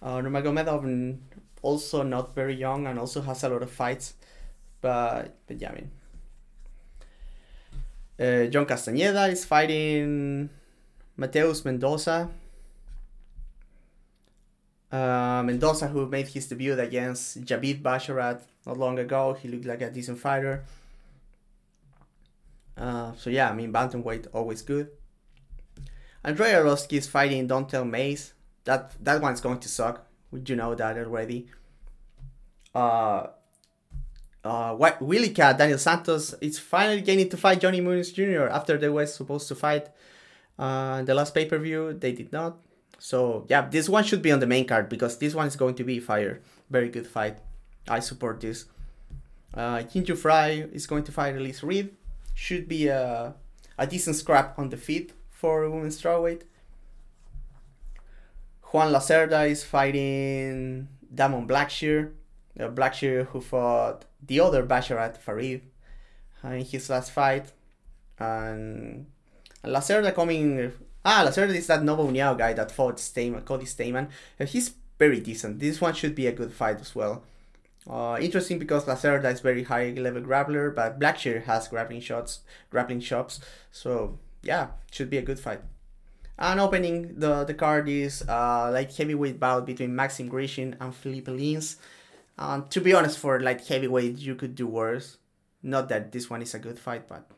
Uh, 0.02 0.18
Nurmagomedov 0.18 1.18
also 1.62 2.02
not 2.02 2.34
very 2.34 2.54
young 2.54 2.86
and 2.86 2.98
also 2.98 3.20
has 3.22 3.44
a 3.44 3.48
lot 3.48 3.62
of 3.62 3.70
fights, 3.70 4.14
but 4.80 5.36
but 5.46 5.60
yeah, 5.60 5.70
I 5.70 5.74
mean. 5.74 5.90
Uh, 8.20 8.46
John 8.46 8.66
Castañeda 8.66 9.32
is 9.32 9.46
fighting 9.46 10.50
Mateus 11.16 11.62
Mendonça. 11.62 12.28
Uh, 14.92 15.42
Mendonça, 15.42 15.90
who 15.90 16.06
made 16.06 16.28
his 16.28 16.46
debut 16.46 16.78
against 16.78 17.42
Javid 17.44 17.80
Basharat 17.80 18.42
not 18.66 18.76
long 18.76 18.98
ago, 18.98 19.32
he 19.32 19.48
looked 19.48 19.64
like 19.64 19.80
a 19.80 19.90
decent 19.90 20.18
fighter. 20.18 20.64
Uh, 22.76 23.12
so 23.16 23.30
yeah, 23.30 23.50
I 23.50 23.54
mean, 23.54 23.72
bantamweight 23.72 24.26
always 24.32 24.62
good. 24.62 24.88
Andrei 26.22 26.52
Arlovski 26.52 26.98
is 26.98 27.06
fighting 27.06 27.46
Don'Tale 27.46 27.84
Mayes. 27.84 28.34
That 28.64 28.92
that 29.02 29.22
one's 29.22 29.40
going 29.40 29.60
to 29.60 29.68
suck. 29.68 30.06
You 30.32 30.56
know 30.56 30.74
that 30.74 30.96
already? 30.96 31.48
Uh, 32.74 33.26
uh, 34.44 34.74
Willycat 34.74 35.58
Daniel 35.58 35.78
Santos 35.78 36.34
is 36.40 36.58
finally 36.58 37.02
getting 37.02 37.28
to 37.28 37.36
fight 37.36 37.60
Johnny 37.60 37.80
Munoz 37.80 38.12
Jr. 38.12 38.48
after 38.50 38.78
they 38.78 38.88
were 38.88 39.06
supposed 39.06 39.48
to 39.48 39.54
fight 39.54 39.88
uh, 40.58 41.02
the 41.02 41.14
last 41.14 41.34
pay 41.34 41.46
per 41.46 41.58
view. 41.58 41.92
They 41.92 42.12
did 42.12 42.32
not. 42.32 42.58
So 42.98 43.46
yeah, 43.48 43.68
this 43.68 43.88
one 43.88 44.04
should 44.04 44.22
be 44.22 44.30
on 44.30 44.40
the 44.40 44.46
main 44.46 44.66
card 44.66 44.88
because 44.88 45.18
this 45.18 45.34
one 45.34 45.46
is 45.46 45.56
going 45.56 45.74
to 45.76 45.84
be 45.84 45.98
fire. 46.00 46.40
Very 46.70 46.88
good 46.88 47.06
fight. 47.06 47.38
I 47.88 48.00
support 48.00 48.40
this. 48.40 48.66
Uh, 49.52 49.78
Jinh 49.78 50.06
Yu 50.06 50.14
Frey 50.14 50.60
is 50.72 50.86
going 50.86 51.04
to 51.04 51.12
fight 51.12 51.36
Elise 51.36 51.62
Reed. 51.62 51.96
Should 52.34 52.68
be 52.68 52.86
a, 52.86 53.34
a 53.76 53.86
decent 53.86 54.16
scrap 54.16 54.58
on 54.58 54.68
the 54.68 54.76
feet 54.76 55.12
for 55.30 55.68
women's 55.68 56.00
strawweight. 56.00 56.42
Luan 58.72 58.92
Lacerda 58.92 59.48
is 59.48 59.64
fighting 59.64 60.88
Damon 61.12 61.46
Blackshear. 61.46 62.12
Uh, 62.58 62.68
Blackshear 62.68 63.26
who 63.26 63.40
fought 63.40 64.04
the 64.24 64.40
other 64.40 64.64
Basharat 64.64 65.16
Farid 65.16 65.62
in 66.44 66.64
his 66.64 66.88
last 66.90 67.10
fight. 67.12 67.52
And, 68.18 69.06
Lacerda 69.64 70.14
coming... 70.14 70.72
Ah, 71.04 71.24
Lacerda 71.26 71.54
is 71.54 71.66
that 71.66 71.82
Nova 71.82 72.02
União 72.02 72.36
guy 72.36 72.52
that 72.52 72.70
fought 72.70 72.96
Stamann, 72.96 73.44
Cody 73.44 73.64
Stamann. 73.64 74.08
Uh, 74.38 74.44
he's 74.44 74.74
very 74.98 75.20
decent. 75.20 75.58
This 75.58 75.80
one 75.80 75.94
should 75.94 76.14
be 76.14 76.26
a 76.26 76.32
good 76.32 76.52
fight 76.52 76.80
as 76.80 76.94
well. 76.94 77.24
Uh, 77.88 78.18
interesting 78.20 78.58
because 78.58 78.84
Lacerda 78.84 79.32
is 79.32 79.40
very 79.40 79.64
high 79.64 79.90
level 79.90 80.22
grappler, 80.22 80.74
but 80.74 81.00
Blackshear 81.00 81.44
has 81.44 81.68
grappling 81.68 82.00
shots, 82.00 82.40
grappling 82.68 83.00
chops. 83.00 83.40
So 83.72 84.18
yeah, 84.42 84.68
should 84.92 85.08
be 85.08 85.16
a 85.16 85.22
good 85.22 85.40
fight. 85.40 85.60
And 86.40 86.58
opening 86.58 87.20
the, 87.20 87.44
the 87.44 87.52
card 87.52 87.86
is 87.88 88.24
uh, 88.26 88.70
light 88.72 88.96
heavyweight 88.96 89.38
bout 89.38 89.66
between 89.66 89.94
Maxim 89.94 90.30
Grishin 90.30 90.74
and 90.80 90.94
Felipe 90.94 91.26
Lins. 91.26 91.76
Um, 92.38 92.66
to 92.70 92.80
be 92.80 92.94
honest, 92.94 93.18
for 93.18 93.38
light 93.40 93.66
heavyweight, 93.66 94.16
you 94.18 94.34
could 94.34 94.54
do 94.54 94.66
worse. 94.66 95.18
Not 95.62 95.90
that 95.90 96.12
this 96.12 96.30
one 96.30 96.40
is 96.40 96.54
a 96.54 96.58
good 96.58 96.78
fight, 96.78 97.06
but 97.06 97.30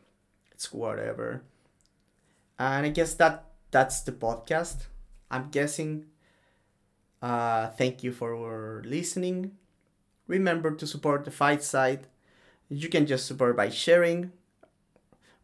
it's 0.52 0.72
whatever. 0.72 1.42
And 2.58 2.86
I 2.86 2.90
guess 2.90 3.14
that 3.14 3.46
that's 3.72 4.02
the 4.02 4.12
podcast. 4.12 4.86
I'm 5.28 5.48
guessing. 5.50 6.06
Uh, 7.20 7.68
thank 7.70 8.04
you 8.04 8.12
for 8.12 8.82
listening. 8.86 9.52
Remember 10.28 10.70
to 10.70 10.86
support 10.86 11.24
the 11.24 11.30
fight 11.32 11.64
site. 11.64 12.04
You 12.68 12.88
can 12.88 13.06
just 13.06 13.26
support 13.26 13.56
by 13.56 13.68
sharing, 13.70 14.30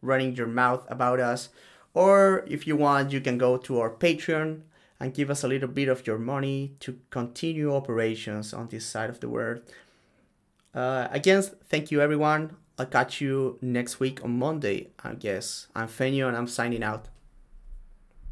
running 0.01 0.35
your 0.35 0.47
mouth 0.47 0.85
about 0.89 1.19
us, 1.19 1.49
or 1.93 2.45
if 2.47 2.67
you 2.67 2.75
want, 2.75 3.11
you 3.11 3.21
can 3.21 3.37
go 3.37 3.57
to 3.57 3.79
our 3.79 3.89
Patreon 3.89 4.61
and 4.99 5.13
give 5.13 5.29
us 5.29 5.43
a 5.43 5.47
little 5.47 5.69
bit 5.69 5.87
of 5.87 6.05
your 6.05 6.17
money 6.17 6.73
to 6.81 6.99
continue 7.09 7.73
operations 7.73 8.53
on 8.53 8.67
this 8.67 8.85
side 8.85 9.09
of 9.09 9.19
the 9.19 9.29
world. 9.29 9.61
Uh, 10.73 11.07
again, 11.11 11.41
thank 11.41 11.91
you 11.91 12.01
everyone. 12.01 12.55
I'll 12.77 12.85
catch 12.85 13.21
you 13.21 13.57
next 13.61 13.99
week 13.99 14.23
on 14.23 14.37
Monday, 14.39 14.89
I 15.03 15.13
guess. 15.13 15.67
I'm 15.75 15.87
Feño 15.87 16.27
and 16.27 16.37
I'm 16.37 16.47
signing 16.47 16.83
out. 16.83 17.07